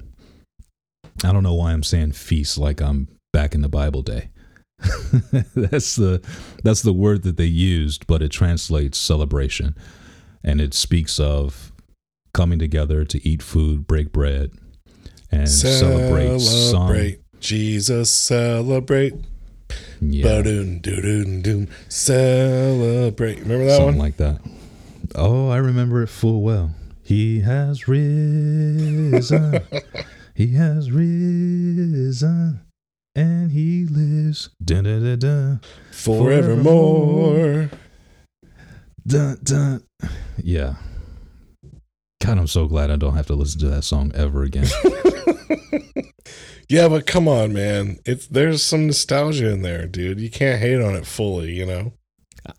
I 1.24 1.32
don't 1.32 1.42
know 1.42 1.54
why 1.54 1.72
I'm 1.72 1.82
saying 1.82 2.12
feast 2.12 2.58
like 2.58 2.80
I'm 2.80 3.08
back 3.32 3.54
in 3.54 3.60
the 3.62 3.68
Bible 3.68 4.02
day. 4.02 4.30
that's 5.54 5.94
the 5.96 6.20
that's 6.64 6.82
the 6.82 6.92
word 6.92 7.22
that 7.22 7.36
they 7.36 7.44
used, 7.46 8.06
but 8.06 8.20
it 8.22 8.30
translates 8.30 8.98
celebration, 8.98 9.76
and 10.42 10.60
it 10.60 10.74
speaks 10.74 11.20
of 11.20 11.72
coming 12.34 12.58
together 12.58 13.04
to 13.04 13.28
eat 13.28 13.42
food, 13.42 13.86
break 13.86 14.10
bread, 14.12 14.50
and 15.30 15.48
celebrate. 15.48 16.40
some- 16.40 16.70
Celebrate. 16.70 17.18
Jesus 17.40 18.12
celebrate. 18.12 19.14
yeah, 20.00 20.22
Ba-doon, 20.24 20.80
doo-doon, 20.80 21.42
doom. 21.42 21.68
Celebrate. 21.88 23.40
Remember 23.40 23.64
that 23.66 23.76
something 23.76 23.98
one? 23.98 23.98
like 23.98 24.16
that. 24.18 24.40
Oh, 25.14 25.48
I 25.48 25.58
remember 25.58 26.02
it 26.02 26.08
full 26.08 26.42
well. 26.42 26.74
He 27.02 27.40
has 27.40 27.86
risen. 27.86 29.60
he 30.34 30.54
has 30.54 30.90
risen. 30.90 32.60
And 33.14 33.52
he 33.52 33.84
lives. 33.84 34.48
Dun, 34.64 34.84
dun, 34.84 35.02
dun, 35.02 35.18
dun, 35.18 35.60
Forevermore. 35.90 37.70
dun, 39.06 39.38
dun. 39.42 39.82
Yeah. 40.38 40.76
God, 42.22 42.38
I'm 42.38 42.46
so 42.46 42.66
glad 42.66 42.90
I 42.90 42.96
don't 42.96 43.16
have 43.16 43.26
to 43.26 43.34
listen 43.34 43.60
to 43.60 43.68
that 43.68 43.82
song 43.82 44.12
ever 44.14 44.44
again. 44.44 44.68
yeah, 46.70 46.88
but 46.88 47.06
come 47.06 47.28
on, 47.28 47.52
man. 47.52 47.98
It's 48.06 48.26
there's 48.28 48.62
some 48.62 48.86
nostalgia 48.86 49.50
in 49.50 49.60
there, 49.62 49.86
dude. 49.86 50.20
You 50.20 50.30
can't 50.30 50.60
hate 50.60 50.80
on 50.80 50.94
it 50.94 51.06
fully, 51.06 51.52
you 51.52 51.66
know. 51.66 51.92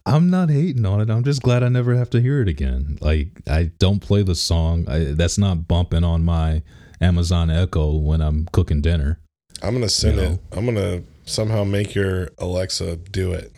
I'm 0.05 0.29
not 0.29 0.49
hating 0.49 0.85
on 0.85 1.01
it. 1.01 1.09
I'm 1.09 1.23
just 1.23 1.41
glad 1.41 1.63
I 1.63 1.69
never 1.69 1.95
have 1.95 2.09
to 2.11 2.21
hear 2.21 2.41
it 2.41 2.47
again. 2.47 2.97
Like 3.01 3.41
I 3.47 3.71
don't 3.79 3.99
play 3.99 4.23
the 4.23 4.35
song. 4.35 4.87
I, 4.87 5.13
that's 5.13 5.37
not 5.37 5.67
bumping 5.67 6.03
on 6.03 6.23
my 6.23 6.63
Amazon 7.01 7.49
Echo 7.49 7.97
when 7.97 8.21
I'm 8.21 8.47
cooking 8.53 8.81
dinner. 8.81 9.19
I'm 9.61 9.73
gonna 9.73 9.89
send 9.89 10.17
You 10.17 10.23
it. 10.23 10.39
I'm 10.53 10.65
gonna 10.65 11.03
somehow 11.25 11.63
make 11.63 11.95
your 11.95 12.29
Alexa 12.37 12.97
do 12.97 13.33
it. 13.33 13.51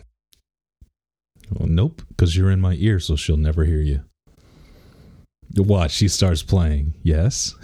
Well, 1.50 1.68
nope, 1.68 2.02
because 2.08 2.36
you're 2.36 2.50
in 2.50 2.60
my 2.60 2.74
ear, 2.78 2.98
so 2.98 3.14
she'll 3.14 3.36
never 3.36 3.64
hear 3.64 3.80
you. 3.80 4.02
Watch, 5.56 5.92
she 5.92 6.08
starts 6.08 6.42
playing. 6.42 6.94
Yes. 7.02 7.54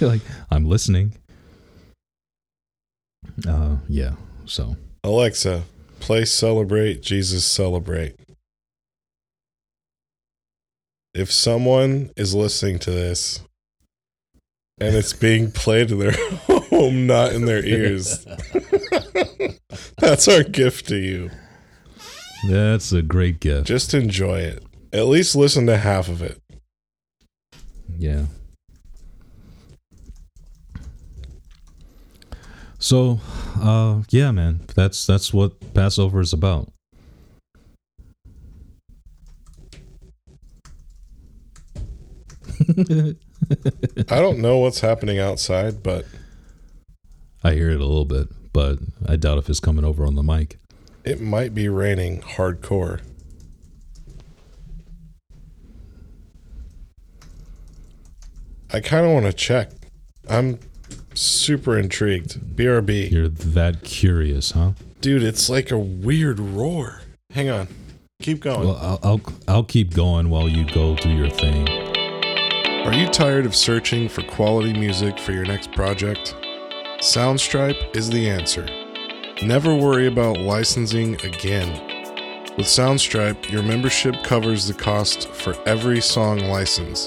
You're 0.00 0.08
like, 0.10 0.22
I'm 0.50 0.64
listening. 0.64 1.14
Uh, 3.46 3.76
yeah. 3.88 4.14
So 4.46 4.76
Alexa, 5.02 5.62
play 6.00 6.24
Celebrate 6.24 7.02
Jesus 7.02 7.44
Celebrate. 7.44 8.16
If 11.14 11.32
someone 11.32 12.10
is 12.16 12.34
listening 12.34 12.78
to 12.80 12.90
this 12.90 13.40
and 14.80 14.94
it's 14.94 15.12
being 15.12 15.50
played 15.50 15.90
in 15.90 15.98
their 15.98 16.12
home, 16.46 17.06
not 17.06 17.32
in 17.32 17.46
their 17.46 17.64
ears, 17.64 18.24
that's 19.98 20.28
our 20.28 20.42
gift 20.42 20.86
to 20.88 20.96
you. 20.96 21.30
that's 22.48 22.92
a 22.92 23.02
great 23.02 23.40
gift. 23.40 23.66
Just 23.66 23.94
enjoy 23.94 24.40
it. 24.40 24.62
At 24.92 25.06
least 25.06 25.34
listen 25.34 25.66
to 25.66 25.76
half 25.76 26.08
of 26.08 26.22
it. 26.22 26.40
Yeah. 27.98 28.26
So, 32.80 33.20
uh, 33.60 34.02
yeah, 34.08 34.30
man, 34.32 34.62
that's 34.74 35.06
that's 35.06 35.34
what 35.34 35.74
Passover 35.74 36.20
is 36.20 36.32
about. 36.32 36.72
I 42.78 43.14
don't 44.08 44.38
know 44.38 44.56
what's 44.58 44.80
happening 44.80 45.18
outside, 45.18 45.82
but 45.82 46.06
I 47.44 47.52
hear 47.52 47.68
it 47.68 47.80
a 47.80 47.84
little 47.84 48.06
bit, 48.06 48.28
but 48.54 48.78
I 49.06 49.16
doubt 49.16 49.36
if 49.36 49.50
it's 49.50 49.60
coming 49.60 49.84
over 49.84 50.06
on 50.06 50.14
the 50.14 50.22
mic. 50.22 50.56
It 51.04 51.20
might 51.20 51.54
be 51.54 51.68
raining 51.68 52.22
hardcore. 52.22 53.02
I 58.72 58.80
kind 58.80 59.04
of 59.04 59.12
want 59.12 59.26
to 59.26 59.34
check. 59.34 59.70
I'm 60.28 60.58
super 61.20 61.78
intrigued. 61.78 62.40
BRB. 62.56 63.10
You're 63.10 63.28
that 63.28 63.82
curious, 63.82 64.52
huh? 64.52 64.72
Dude, 65.00 65.22
it's 65.22 65.48
like 65.48 65.70
a 65.70 65.78
weird 65.78 66.40
roar. 66.40 67.02
Hang 67.30 67.50
on. 67.50 67.68
Keep 68.20 68.40
going. 68.40 68.66
Well, 68.68 68.76
I'll, 68.76 68.98
I'll 69.02 69.20
I'll 69.48 69.64
keep 69.64 69.94
going 69.94 70.28
while 70.28 70.48
you 70.48 70.70
go 70.72 70.94
do 70.96 71.08
your 71.08 71.30
thing. 71.30 71.68
Are 72.86 72.92
you 72.92 73.08
tired 73.08 73.46
of 73.46 73.54
searching 73.54 74.08
for 74.08 74.22
quality 74.22 74.72
music 74.72 75.18
for 75.18 75.32
your 75.32 75.44
next 75.44 75.72
project? 75.72 76.34
Soundstripe 76.98 77.96
is 77.96 78.10
the 78.10 78.28
answer. 78.28 78.66
Never 79.42 79.74
worry 79.74 80.06
about 80.06 80.38
licensing 80.38 81.14
again. 81.24 81.72
With 82.56 82.66
Soundstripe, 82.66 83.50
your 83.50 83.62
membership 83.62 84.22
covers 84.22 84.66
the 84.66 84.74
cost 84.74 85.28
for 85.28 85.56
every 85.66 86.00
song 86.00 86.40
license. 86.40 87.06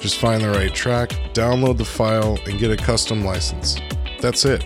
Just 0.00 0.18
find 0.18 0.42
the 0.42 0.50
right 0.50 0.74
track, 0.74 1.10
download 1.34 1.76
the 1.76 1.84
file, 1.84 2.38
and 2.46 2.58
get 2.58 2.70
a 2.70 2.76
custom 2.76 3.22
license. 3.22 3.76
That's 4.20 4.46
it. 4.46 4.64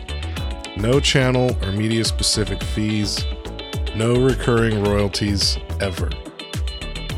No 0.76 1.00
channel 1.00 1.56
or 1.64 1.72
media 1.72 2.04
specific 2.04 2.62
fees, 2.62 3.24
no 3.96 4.14
recurring 4.14 4.84
royalties 4.84 5.58
ever. 5.80 6.10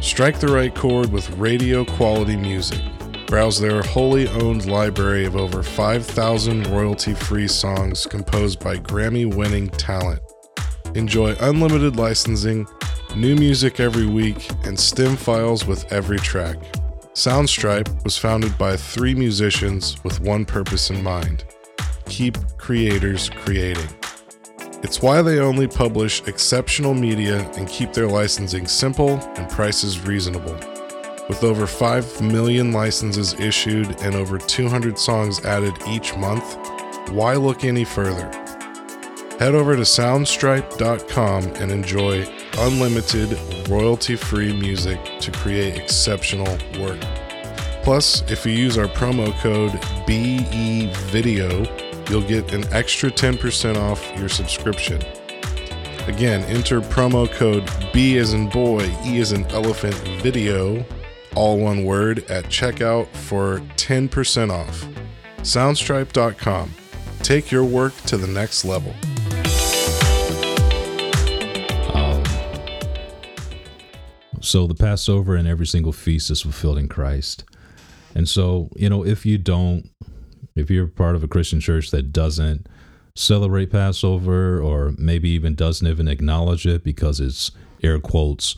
Strike 0.01 0.41
the 0.41 0.49
right 0.49 0.75
chord 0.75 1.13
with 1.13 1.29
radio 1.39 1.85
quality 1.85 2.37
music. 2.37 2.81
Browse 3.27 3.61
their 3.61 3.83
wholly 3.83 4.29
owned 4.29 4.67
library 4.67 5.25
of 5.25 5.37
over 5.37 5.63
5,000 5.63 6.69
royalty 6.69 7.13
free 7.13 7.49
songs 7.49 8.07
composed 8.07 8.61
by 8.61 8.77
Grammy 8.77 9.35
winning 9.35 9.69
talent. 9.69 10.21
Enjoy 10.95 11.35
unlimited 11.41 11.97
licensing, 11.97 12.67
new 13.15 13.35
music 13.35 13.81
every 13.81 14.07
week, 14.07 14.49
and 14.65 14.79
stem 14.79 15.17
files 15.17 15.67
with 15.67 15.91
every 15.93 16.19
track. 16.19 16.57
Soundstripe 17.17 18.05
was 18.05 18.19
founded 18.19 18.59
by 18.59 18.77
three 18.77 19.15
musicians 19.15 19.97
with 20.05 20.21
one 20.21 20.45
purpose 20.45 20.91
in 20.91 21.03
mind 21.03 21.45
keep 22.05 22.37
creators 22.59 23.31
creating. 23.31 23.89
It's 24.83 25.01
why 25.01 25.23
they 25.23 25.39
only 25.39 25.67
publish 25.67 26.21
exceptional 26.29 26.93
media 26.93 27.51
and 27.57 27.67
keep 27.69 27.95
their 27.95 28.07
licensing 28.07 28.67
simple 28.67 29.19
and 29.37 29.49
prices 29.49 29.99
reasonable. 30.01 30.55
With 31.27 31.43
over 31.43 31.67
5 31.67 32.21
million 32.21 32.73
licenses 32.73 33.33
issued 33.41 33.99
and 34.03 34.15
over 34.15 34.37
200 34.37 34.99
songs 34.99 35.43
added 35.43 35.73
each 35.89 36.15
month, 36.19 36.59
why 37.13 37.35
look 37.37 37.65
any 37.65 37.87
further? 37.87 38.46
Head 39.39 39.55
over 39.55 39.77
to 39.77 39.83
soundstripe.com 39.83 41.45
and 41.57 41.71
enjoy 41.71 42.27
unlimited, 42.59 43.39
royalty 43.69 44.17
free 44.17 44.59
music 44.59 44.99
to 45.21 45.31
create 45.31 45.77
exceptional 45.77 46.57
work. 46.81 46.99
Plus, 47.83 48.23
if 48.31 48.47
you 48.47 48.53
use 48.53 48.79
our 48.79 48.87
promo 48.87 49.39
code 49.41 49.73
BEVIDEO, 50.07 52.09
you'll 52.09 52.27
get 52.27 52.51
an 52.55 52.65
extra 52.73 53.11
10% 53.11 53.77
off 53.77 54.11
your 54.19 54.31
subscription. 54.31 55.03
Again, 56.09 56.43
enter 56.45 56.81
promo 56.81 57.31
code 57.31 57.71
B 57.93 58.17
as 58.17 58.33
in 58.33 58.49
boy, 58.49 58.91
E 59.05 59.21
as 59.21 59.33
in 59.33 59.45
elephant 59.47 59.97
video, 60.23 60.83
all 61.35 61.59
one 61.59 61.85
word, 61.85 62.21
at 62.31 62.47
checkout 62.47 63.07
for 63.09 63.59
10% 63.77 64.51
off. 64.51 64.87
Soundstripe.com. 65.41 66.71
Take 67.19 67.51
your 67.51 67.65
work 67.65 67.95
to 68.07 68.17
the 68.17 68.29
next 68.29 68.65
level. 68.65 68.95
So 74.47 74.69
the 74.69 74.75
Passover 74.75 75.35
and 75.35 75.49
every 75.49 75.67
single 75.67 75.93
feast 75.93 76.31
is 76.31 76.43
fulfilled 76.43 76.79
in 76.79 76.87
Christ. 76.87 77.43
And 78.15 78.29
so, 78.29 78.71
you 78.77 78.89
know, 78.89 79.05
if 79.05 79.27
you 79.27 79.39
don't, 79.39 79.91
if 80.55 80.71
you're 80.71 80.87
part 80.87 81.17
of 81.17 81.25
a 81.25 81.29
Christian 81.29 81.61
church 81.61 81.91
that 81.91 82.13
doesn't 82.13 82.69
celebrate 83.17 83.73
Passover 83.73 84.61
or 84.61 84.95
maybe 84.99 85.31
even 85.31 85.57
doesn't 85.57 85.87
even 85.87 86.07
acknowledge 86.07 86.65
it 86.65 86.85
because 86.85 87.19
it's 87.19 87.51
air 87.83 87.99
quotes 87.99 88.55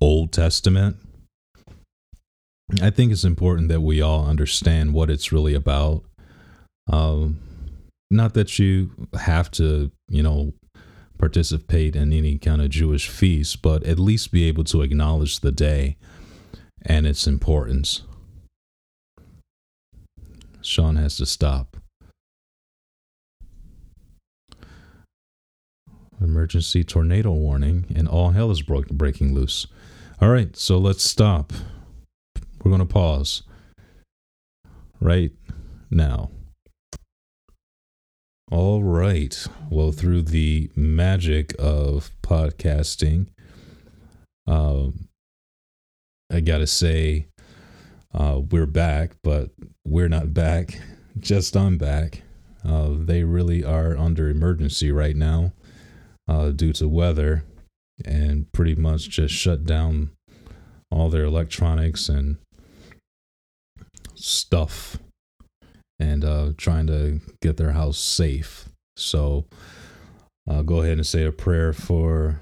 Old 0.00 0.32
Testament, 0.32 0.96
I 2.82 2.90
think 2.90 3.12
it's 3.12 3.24
important 3.24 3.68
that 3.68 3.82
we 3.82 4.02
all 4.02 4.26
understand 4.26 4.94
what 4.94 5.10
it's 5.10 5.30
really 5.30 5.54
about. 5.54 6.02
Um, 6.92 7.38
not 8.10 8.34
that 8.34 8.58
you 8.58 8.90
have 9.14 9.48
to, 9.52 9.92
you 10.08 10.24
know, 10.24 10.54
participate 11.20 11.94
in 11.94 12.14
any 12.14 12.38
kind 12.38 12.62
of 12.62 12.70
Jewish 12.70 13.08
feast, 13.08 13.60
but 13.60 13.84
at 13.84 13.98
least 13.98 14.32
be 14.32 14.44
able 14.48 14.64
to 14.64 14.80
acknowledge 14.80 15.40
the 15.40 15.52
day 15.52 15.98
and 16.82 17.06
its 17.06 17.26
importance. 17.26 18.02
Sean 20.62 20.96
has 20.96 21.16
to 21.18 21.26
stop. 21.26 21.76
Emergency 26.20 26.84
tornado 26.84 27.32
warning, 27.32 27.84
and 27.94 28.08
all 28.08 28.30
hell 28.30 28.50
is 28.50 28.62
bro- 28.62 28.84
breaking 28.90 29.34
loose. 29.34 29.66
All 30.20 30.30
right, 30.30 30.56
so 30.56 30.78
let's 30.78 31.04
stop. 31.04 31.52
We're 32.62 32.70
going 32.70 32.80
to 32.80 32.86
pause 32.86 33.42
right 35.00 35.32
now. 35.90 36.30
All 38.50 38.82
right. 38.82 39.46
Well, 39.70 39.92
through 39.92 40.22
the 40.22 40.72
magic 40.74 41.54
of 41.56 42.10
podcasting, 42.20 43.28
um, 44.44 45.06
I 46.32 46.40
got 46.40 46.58
to 46.58 46.66
say, 46.66 47.28
uh, 48.12 48.40
we're 48.50 48.66
back, 48.66 49.12
but 49.22 49.50
we're 49.86 50.08
not 50.08 50.34
back. 50.34 50.80
Just 51.20 51.56
I'm 51.56 51.78
back. 51.78 52.22
Uh, 52.64 52.90
they 52.94 53.22
really 53.22 53.62
are 53.62 53.96
under 53.96 54.28
emergency 54.28 54.90
right 54.90 55.14
now 55.14 55.52
uh, 56.26 56.50
due 56.50 56.72
to 56.72 56.88
weather 56.88 57.44
and 58.04 58.50
pretty 58.52 58.74
much 58.74 59.08
just 59.10 59.34
shut 59.34 59.64
down 59.64 60.10
all 60.90 61.08
their 61.08 61.24
electronics 61.24 62.08
and 62.08 62.36
stuff 64.14 64.98
and 66.00 66.24
uh, 66.24 66.52
trying 66.56 66.86
to 66.88 67.20
get 67.42 67.58
their 67.58 67.72
house 67.72 67.98
safe. 67.98 68.68
So 68.96 69.44
I'll 70.48 70.64
go 70.64 70.80
ahead 70.80 70.94
and 70.94 71.06
say 71.06 71.24
a 71.24 71.30
prayer 71.30 71.72
for 71.72 72.40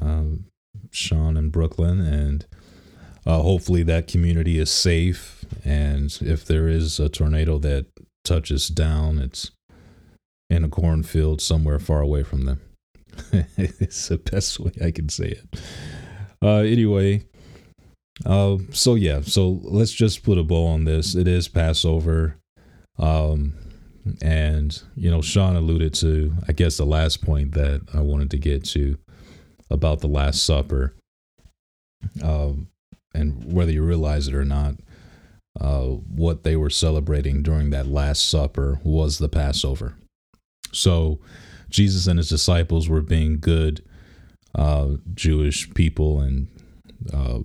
um, 0.00 0.46
Sean 0.90 1.36
in 1.36 1.50
Brooklyn, 1.50 2.00
and 2.00 2.46
uh, 3.26 3.40
hopefully 3.40 3.82
that 3.84 4.08
community 4.08 4.58
is 4.58 4.70
safe. 4.70 5.44
And 5.64 6.16
if 6.22 6.44
there 6.44 6.68
is 6.68 6.98
a 6.98 7.08
tornado 7.08 7.58
that 7.58 7.86
touches 8.24 8.68
down, 8.68 9.18
it's 9.18 9.50
in 10.48 10.64
a 10.64 10.68
cornfield 10.68 11.40
somewhere 11.40 11.78
far 11.78 12.00
away 12.00 12.22
from 12.22 12.46
them. 12.46 12.60
it's 13.56 14.08
the 14.08 14.18
best 14.18 14.58
way 14.58 14.72
I 14.82 14.90
can 14.90 15.08
say 15.08 15.28
it. 15.28 15.60
Uh, 16.42 16.60
anyway, 16.60 17.24
uh, 18.24 18.56
so 18.72 18.94
yeah, 18.94 19.20
so 19.20 19.60
let's 19.62 19.92
just 19.92 20.22
put 20.22 20.38
a 20.38 20.42
bow 20.42 20.66
on 20.66 20.84
this. 20.84 21.14
It 21.14 21.28
is 21.28 21.48
Passover. 21.48 22.39
Um, 23.00 23.54
and, 24.22 24.80
you 24.94 25.10
know, 25.10 25.22
Sean 25.22 25.56
alluded 25.56 25.94
to, 25.94 26.34
I 26.46 26.52
guess, 26.52 26.76
the 26.76 26.84
last 26.84 27.24
point 27.24 27.52
that 27.52 27.82
I 27.94 28.00
wanted 28.00 28.30
to 28.30 28.38
get 28.38 28.64
to 28.66 28.98
about 29.70 30.00
the 30.00 30.08
Last 30.08 30.44
Supper. 30.44 30.94
Um, 32.22 32.68
and 33.14 33.52
whether 33.52 33.72
you 33.72 33.82
realize 33.82 34.28
it 34.28 34.34
or 34.34 34.44
not, 34.44 34.76
uh, 35.60 35.84
what 35.84 36.44
they 36.44 36.56
were 36.56 36.70
celebrating 36.70 37.42
during 37.42 37.70
that 37.70 37.86
Last 37.86 38.28
Supper 38.28 38.80
was 38.84 39.18
the 39.18 39.28
Passover. 39.28 39.96
So 40.72 41.18
Jesus 41.68 42.06
and 42.06 42.18
his 42.18 42.28
disciples 42.28 42.88
were 42.88 43.02
being 43.02 43.40
good 43.40 43.82
uh, 44.54 44.96
Jewish 45.14 45.72
people 45.74 46.20
and 46.20 46.48
uh, 47.12 47.40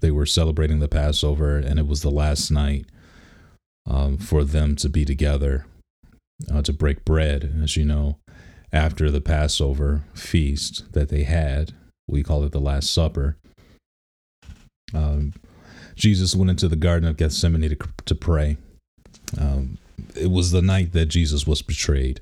they 0.00 0.10
were 0.10 0.26
celebrating 0.26 0.78
the 0.78 0.88
Passover, 0.88 1.56
and 1.56 1.78
it 1.78 1.86
was 1.86 2.02
the 2.02 2.10
last 2.10 2.50
night 2.50 2.86
um, 3.88 4.18
for 4.18 4.44
them 4.44 4.76
to 4.76 4.88
be 4.88 5.04
together 5.04 5.66
uh, 6.52 6.62
to 6.62 6.72
break 6.72 7.04
bread. 7.04 7.58
As 7.62 7.76
you 7.76 7.84
know, 7.84 8.18
after 8.72 9.10
the 9.10 9.20
Passover 9.20 10.02
feast 10.14 10.92
that 10.92 11.08
they 11.08 11.24
had, 11.24 11.72
we 12.06 12.22
call 12.22 12.44
it 12.44 12.52
the 12.52 12.60
Last 12.60 12.92
Supper. 12.92 13.36
Um, 14.94 15.32
Jesus 15.94 16.36
went 16.36 16.50
into 16.50 16.68
the 16.68 16.76
Garden 16.76 17.08
of 17.08 17.16
Gethsemane 17.16 17.68
to, 17.68 17.76
to 18.04 18.14
pray. 18.14 18.56
Um, 19.38 19.78
it 20.14 20.30
was 20.30 20.52
the 20.52 20.62
night 20.62 20.92
that 20.92 21.06
Jesus 21.06 21.46
was 21.46 21.60
betrayed. 21.60 22.20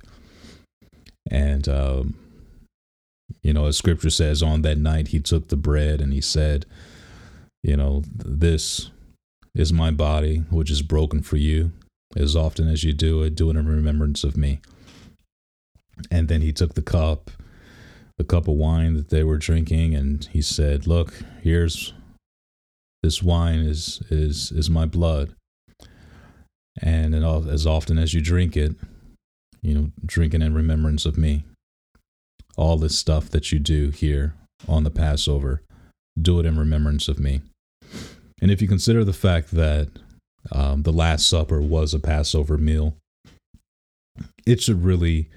And, 1.31 1.69
um, 1.69 2.15
you 3.43 3.53
know, 3.53 3.67
as 3.67 3.77
scripture 3.77 4.11
says, 4.11 4.43
on 4.43 4.63
that 4.63 4.79
night 4.79 5.09
he 5.09 5.21
took 5.21 5.49
the 5.49 5.57
bread 5.57 6.01
and 6.01 6.13
he 6.13 6.21
said, 6.21 6.65
you 7.63 7.77
know, 7.77 8.03
this 8.15 8.91
is 9.57 9.73
my 9.73 9.91
body, 9.91 10.39
which 10.51 10.71
is 10.71 10.83
broken 10.83 11.23
for 11.23 11.37
you. 11.37 11.73
As 12.15 12.37
often 12.37 12.69
as 12.69 12.85
you 12.85 12.93
do 12.93 13.23
it, 13.23 13.35
do 13.35 13.51
it 13.51 13.57
in 13.57 13.67
remembrance 13.67 14.23
of 14.23 14.37
me. 14.37 14.61
And 16.11 16.29
then 16.29 16.43
he 16.43 16.53
took 16.53 16.75
the 16.75 16.83
cup, 16.83 17.31
the 18.19 18.25
cup 18.25 18.49
of 18.49 18.55
wine 18.55 18.95
that 18.95 19.09
they 19.09 19.25
were 19.25 19.39
drinking, 19.39 19.95
and 19.95 20.25
he 20.31 20.43
said, 20.43 20.87
Look, 20.87 21.15
here's 21.43 21.95
this 23.03 23.23
wine 23.23 23.61
is 23.61 24.03
is 24.11 24.53
is 24.53 24.69
my 24.69 24.85
blood. 24.85 25.35
And 26.83 27.15
as 27.15 27.67
often 27.67 27.99
as 27.99 28.13
you 28.13 28.21
drink 28.21 28.57
it, 28.57 28.77
you 29.63 29.75
know, 29.75 29.91
drink 30.05 30.35
it 30.35 30.43
in 30.43 30.53
remembrance 30.53 31.07
of 31.07 31.17
me. 31.17 31.45
All 32.59 32.77
this 32.77 32.99
stuff 32.99 33.31
that 33.31 33.51
you 33.51 33.59
do 33.59 33.91
here 33.91 34.35
on 34.69 34.85
the 34.85 34.91
Passover, 34.91 35.63
do 36.21 36.39
it 36.41 36.47
in 36.47 36.59
remembrance 36.59 37.09
of 37.09 37.19
me. 37.19 37.41
And 38.41 38.51
if 38.51 38.61
you 38.61 38.69
consider 38.69 39.05
the 39.05 39.13
fact 39.13 39.51
that 39.53 39.89
um, 40.53 40.83
the 40.83 40.93
Last 40.93 41.29
Supper 41.29 41.61
was 41.61 41.95
a 41.95 41.99
Passover 41.99 42.59
meal, 42.59 42.97
it 44.47 44.61
should 44.61 44.85
really 44.85 45.29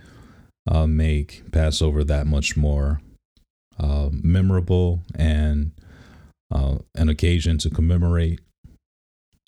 uh, 0.67 0.85
make 0.85 1.43
Passover 1.51 2.03
that 2.03 2.27
much 2.27 2.55
more 2.55 3.01
uh, 3.79 4.09
memorable 4.11 5.01
and 5.15 5.71
uh, 6.53 6.79
an 6.95 7.09
occasion 7.09 7.57
to 7.59 7.69
commemorate. 7.69 8.39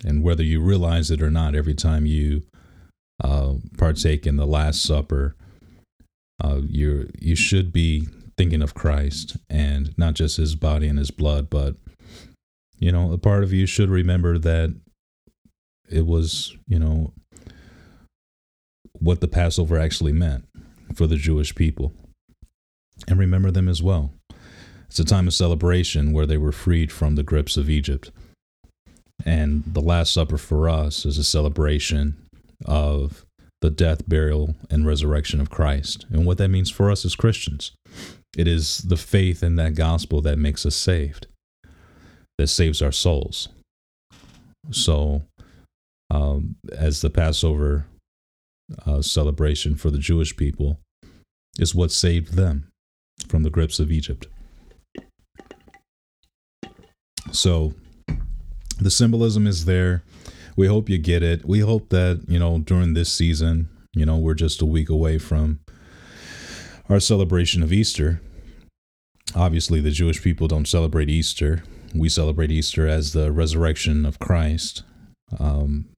And 0.04 0.24
whether 0.24 0.44
you 0.44 0.62
realize 0.62 1.12
it 1.12 1.22
or 1.22 1.30
not, 1.30 1.54
every 1.54 1.76
time 1.76 2.06
you 2.06 2.44
uh, 3.24 3.56
partake 3.78 4.26
in 4.26 4.38
the 4.38 4.48
Last 4.48 4.82
Supper, 4.82 5.36
uh, 6.44 6.62
you 6.68 7.10
you 7.20 7.36
should 7.36 7.72
be 7.72 8.08
thinking 8.36 8.64
of 8.64 8.74
Christ 8.74 9.38
and 9.48 9.96
not 9.98 10.16
just 10.16 10.38
His 10.38 10.56
body 10.56 10.88
and 10.88 10.98
His 10.98 11.12
blood, 11.12 11.50
but 11.50 11.76
you 12.82 12.92
know, 12.92 13.14
a 13.14 13.18
part 13.18 13.44
of 13.44 13.54
you 13.54 13.68
should 13.68 13.90
remember 13.90 14.40
that 14.40 14.76
it 15.88 16.06
was, 16.06 16.58
you 16.68 16.80
know, 16.80 17.14
what 18.94 19.22
the 19.22 19.28
Passover 19.28 19.78
actually 19.78 20.12
meant 20.12 20.46
for 20.96 21.06
the 21.06 21.16
Jewish 21.16 21.54
people. 21.54 21.94
And 23.08 23.20
remember 23.20 23.52
them 23.52 23.70
as 23.70 23.84
well. 23.84 24.12
It's 24.88 25.00
a 25.00 25.06
time 25.06 25.28
of 25.28 25.34
celebration 25.34 26.12
where 26.12 26.26
they 26.26 26.38
were 26.38 26.52
freed 26.52 26.92
from 26.92 27.16
the 27.16 27.24
grips 27.24 27.56
of 27.56 27.70
Egypt. 27.70 28.12
And 29.24 29.64
the 29.66 29.80
Last 29.80 30.12
Supper 30.12 30.38
for 30.38 30.68
us 30.68 31.06
is 31.06 31.20
a 31.20 31.24
celebration 31.24 32.18
of 32.66 33.26
the 33.62 33.70
death, 33.70 34.10
burial, 34.10 34.56
and 34.72 34.88
resurrection 34.88 35.40
of 35.40 35.52
Christ. 35.52 36.08
And 36.10 36.26
what 36.26 36.40
that 36.40 36.50
means 36.50 36.72
for 36.72 36.90
us 36.90 37.06
as 37.06 37.16
Christians. 37.16 37.74
It 38.36 38.48
is 38.48 38.80
the 38.80 38.98
faith 38.98 39.44
in 39.44 39.56
that 39.58 39.76
gospel 39.76 40.20
that 40.22 40.40
makes 40.40 40.66
us 40.66 40.76
saved 40.76 41.28
that 42.42 42.48
saves 42.48 42.82
our 42.82 42.92
souls. 42.92 43.50
So, 44.72 45.22
um, 46.10 46.56
as 46.76 47.02
the 47.02 47.12
Passover 47.12 47.86
uh, 48.84 49.04
celebration 49.04 49.76
for 49.76 49.92
the 49.92 50.00
Jewish 50.00 50.36
people 50.36 50.80
is 51.60 51.76
what 51.76 51.92
saved 51.92 52.34
them 52.34 52.68
from 53.28 53.44
the 53.44 53.52
grips 53.52 53.80
of 53.80 53.92
Egypt. 53.92 54.26
So, 57.32 57.76
the 58.80 58.90
symbolism 58.90 59.46
is 59.46 59.66
there. 59.66 60.02
We 60.56 60.66
hope 60.66 60.90
you 60.90 60.98
get 60.98 61.22
it. 61.22 61.46
We 61.46 61.60
hope 61.60 61.90
that, 61.90 62.24
you 62.28 62.40
know, 62.40 62.58
during 62.58 62.96
this 62.96 63.14
season, 63.14 63.70
you 63.94 64.04
know, 64.04 64.18
we're 64.18 64.34
just 64.34 64.64
a 64.64 64.66
week 64.66 64.90
away 64.90 65.20
from 65.20 65.60
our 66.90 67.00
celebration 67.00 67.62
of 67.62 67.72
Easter. 67.72 68.20
Obviously, 69.36 69.80
the 69.80 69.92
Jewish 69.92 70.24
people 70.24 70.48
don't 70.48 70.68
celebrate 70.68 71.08
Easter 71.08 71.62
we 71.94 72.10
celebrate 72.10 72.52
Easter 72.52 72.88
as 72.88 73.14
the 73.14 73.32
resurrection 73.32 74.06
of 74.06 74.20
Christ. 74.20 74.84
Um, 75.40 75.90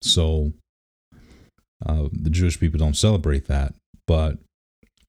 so 0.00 0.52
uh, 1.86 2.08
the 2.12 2.30
Jewish 2.30 2.58
people 2.58 2.78
don't 2.78 2.96
celebrate 2.96 3.46
that, 3.46 3.74
but 4.06 4.38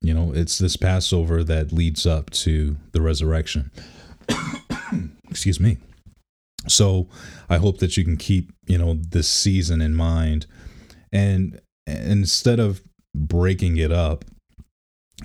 you 0.01 0.13
know, 0.13 0.33
it's 0.33 0.57
this 0.57 0.75
Passover 0.75 1.43
that 1.45 1.71
leads 1.71 2.05
up 2.05 2.29
to 2.31 2.75
the 2.91 3.01
resurrection. 3.01 3.71
Excuse 5.29 5.59
me. 5.59 5.77
So 6.67 7.07
I 7.49 7.57
hope 7.57 7.79
that 7.79 7.95
you 7.97 8.03
can 8.03 8.17
keep, 8.17 8.51
you 8.67 8.77
know, 8.77 8.95
this 8.95 9.27
season 9.27 9.81
in 9.81 9.95
mind 9.95 10.45
and, 11.11 11.59
and 11.87 12.11
instead 12.11 12.59
of 12.59 12.81
breaking 13.15 13.77
it 13.77 13.91
up, 13.91 14.25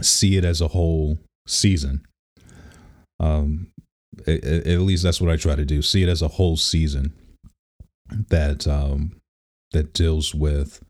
see 0.01 0.37
it 0.37 0.45
as 0.45 0.61
a 0.61 0.69
whole 0.69 1.19
season. 1.47 2.05
Um, 3.21 3.73
at 4.27 4.81
least 4.81 5.03
that's 5.03 5.21
what 5.21 5.31
I 5.31 5.37
try 5.37 5.55
to 5.55 5.65
do. 5.65 5.83
See 5.83 6.03
it 6.03 6.09
as 6.09 6.23
a 6.23 6.29
whole 6.29 6.57
season 6.57 7.13
that 8.29 8.67
um, 8.67 9.21
that 9.73 9.93
deals 9.93 10.35
with 10.35 10.83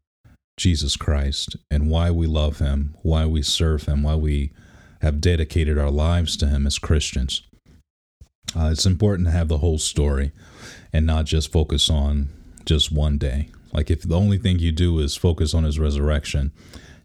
Jesus 0.57 0.97
Christ 0.97 1.57
and 1.71 1.91
why 1.91 2.11
we 2.11 2.27
love 2.27 2.59
Him, 2.59 2.95
why 3.03 3.27
we 3.27 3.43
serve 3.43 3.85
Him, 3.85 4.03
why 4.03 4.15
we 4.15 4.53
have 5.01 5.21
dedicated 5.21 5.79
our 5.79 5.91
lives 5.91 6.37
to 6.39 6.49
Him 6.49 6.67
as 6.67 6.79
Christians. 6.79 7.43
Uh, 8.57 8.71
it's 8.73 8.87
important 8.87 9.29
to 9.29 9.33
have 9.33 9.49
the 9.49 9.59
whole 9.59 9.79
story 9.79 10.33
and 10.93 11.07
not 11.07 11.27
just 11.27 11.53
focus 11.53 11.91
on 11.91 12.29
just 12.65 12.91
one 12.91 13.19
day. 13.19 13.51
Like 13.73 13.91
if 13.91 14.03
the 14.03 14.17
only 14.17 14.39
thing 14.39 14.59
you 14.59 14.73
do 14.73 14.99
is 14.99 15.17
focus 15.17 15.55
on 15.55 15.65
His 15.65 15.79
resurrection, 15.79 16.53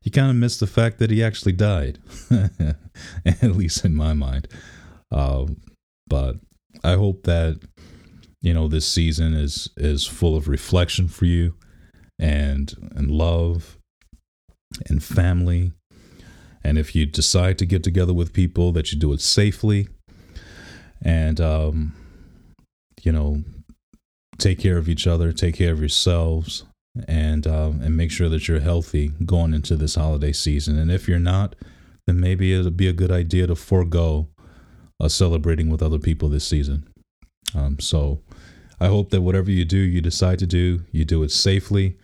you 0.02 0.12
kind 0.12 0.30
of 0.30 0.36
miss 0.36 0.58
the 0.58 0.68
fact 0.68 1.00
that 1.00 1.12
He 1.12 1.24
actually 1.24 1.54
died. 1.54 2.00
at 3.26 3.44
least 3.44 3.86
in 3.86 3.96
my 3.96 4.14
mind. 4.14 4.48
Uh, 5.12 5.46
but 6.08 6.38
I 6.84 6.94
hope 6.94 7.24
that 7.24 7.60
you 8.42 8.54
know 8.54 8.68
this 8.68 8.86
season 8.86 9.34
is 9.34 9.70
is 9.78 10.06
full 10.06 10.36
of 10.36 10.48
reflection 10.48 11.08
for 11.08 11.26
you 11.26 11.56
and 12.20 12.74
and 12.96 13.10
love 13.12 13.78
and 14.88 15.04
family. 15.04 15.72
And 16.66 16.78
if 16.78 16.96
you 16.96 17.06
decide 17.06 17.58
to 17.60 17.66
get 17.66 17.84
together 17.84 18.14
with 18.14 18.32
people, 18.32 18.72
that 18.72 18.92
you 18.92 19.00
do 19.00 19.12
it 19.12 19.20
safely 19.20 19.90
and 21.02 21.42
um, 21.42 21.94
you 23.02 23.12
know 23.12 23.44
take 24.38 24.60
care 24.60 24.78
of 24.78 24.90
each 24.90 25.06
other, 25.08 25.32
take 25.32 25.56
care 25.56 25.74
of 25.74 25.80
yourselves, 25.80 26.64
and 27.08 27.46
uh, 27.46 27.72
and 27.82 27.96
make 27.96 28.12
sure 28.12 28.30
that 28.30 28.48
you're 28.48 28.60
healthy 28.60 29.10
going 29.26 29.54
into 29.54 29.76
this 29.76 29.96
holiday 29.96 30.32
season. 30.32 30.78
And 30.78 30.92
if 30.92 31.08
you're 31.08 31.20
not, 31.20 31.56
then 32.08 32.20
maybe 32.20 32.54
it'll 32.54 32.72
be 32.72 32.88
a 32.88 32.94
good 32.94 33.12
idea 33.12 33.48
to 33.48 33.56
forego 33.56 34.30
uh, 35.04 35.10
celebrating 35.10 35.70
with 35.70 35.84
other 35.84 36.00
people 36.00 36.30
this 36.30 36.48
season. 36.48 36.88
Um, 37.54 37.78
so 37.80 38.22
I 38.80 38.88
hope 38.88 39.10
that 39.10 39.22
whatever 39.22 39.52
you 39.52 39.66
do, 39.66 39.78
you 39.78 40.00
decide 40.02 40.40
to 40.40 40.48
do, 40.48 40.84
you 40.92 41.04
do 41.04 41.24
it 41.24 41.32
safely. 41.32 41.98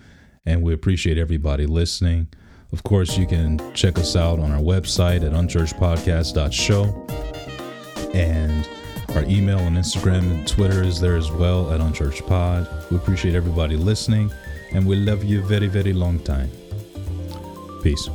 And 0.45 0.61
we 0.63 0.73
appreciate 0.73 1.17
everybody 1.17 1.65
listening. 1.65 2.27
Of 2.71 2.83
course, 2.83 3.17
you 3.17 3.25
can 3.25 3.73
check 3.73 3.97
us 3.97 4.15
out 4.15 4.39
on 4.39 4.51
our 4.51 4.59
website 4.61 5.25
at 5.25 5.31
unchurchedpodcast.show. 5.31 7.07
And 8.13 8.69
our 9.15 9.23
email 9.23 9.59
and 9.59 9.77
Instagram 9.77 10.29
and 10.31 10.47
Twitter 10.47 10.83
is 10.83 10.99
there 10.99 11.15
as 11.15 11.31
well 11.31 11.71
at 11.71 11.79
unchurchedpod. 11.79 12.91
We 12.91 12.97
appreciate 12.97 13.33
everybody 13.33 13.75
listening, 13.75 14.31
and 14.71 14.85
we 14.85 14.97
love 14.97 15.23
you 15.23 15.41
very, 15.41 15.67
very 15.67 15.93
long 15.93 16.19
time. 16.19 16.51
Peace. 17.81 18.09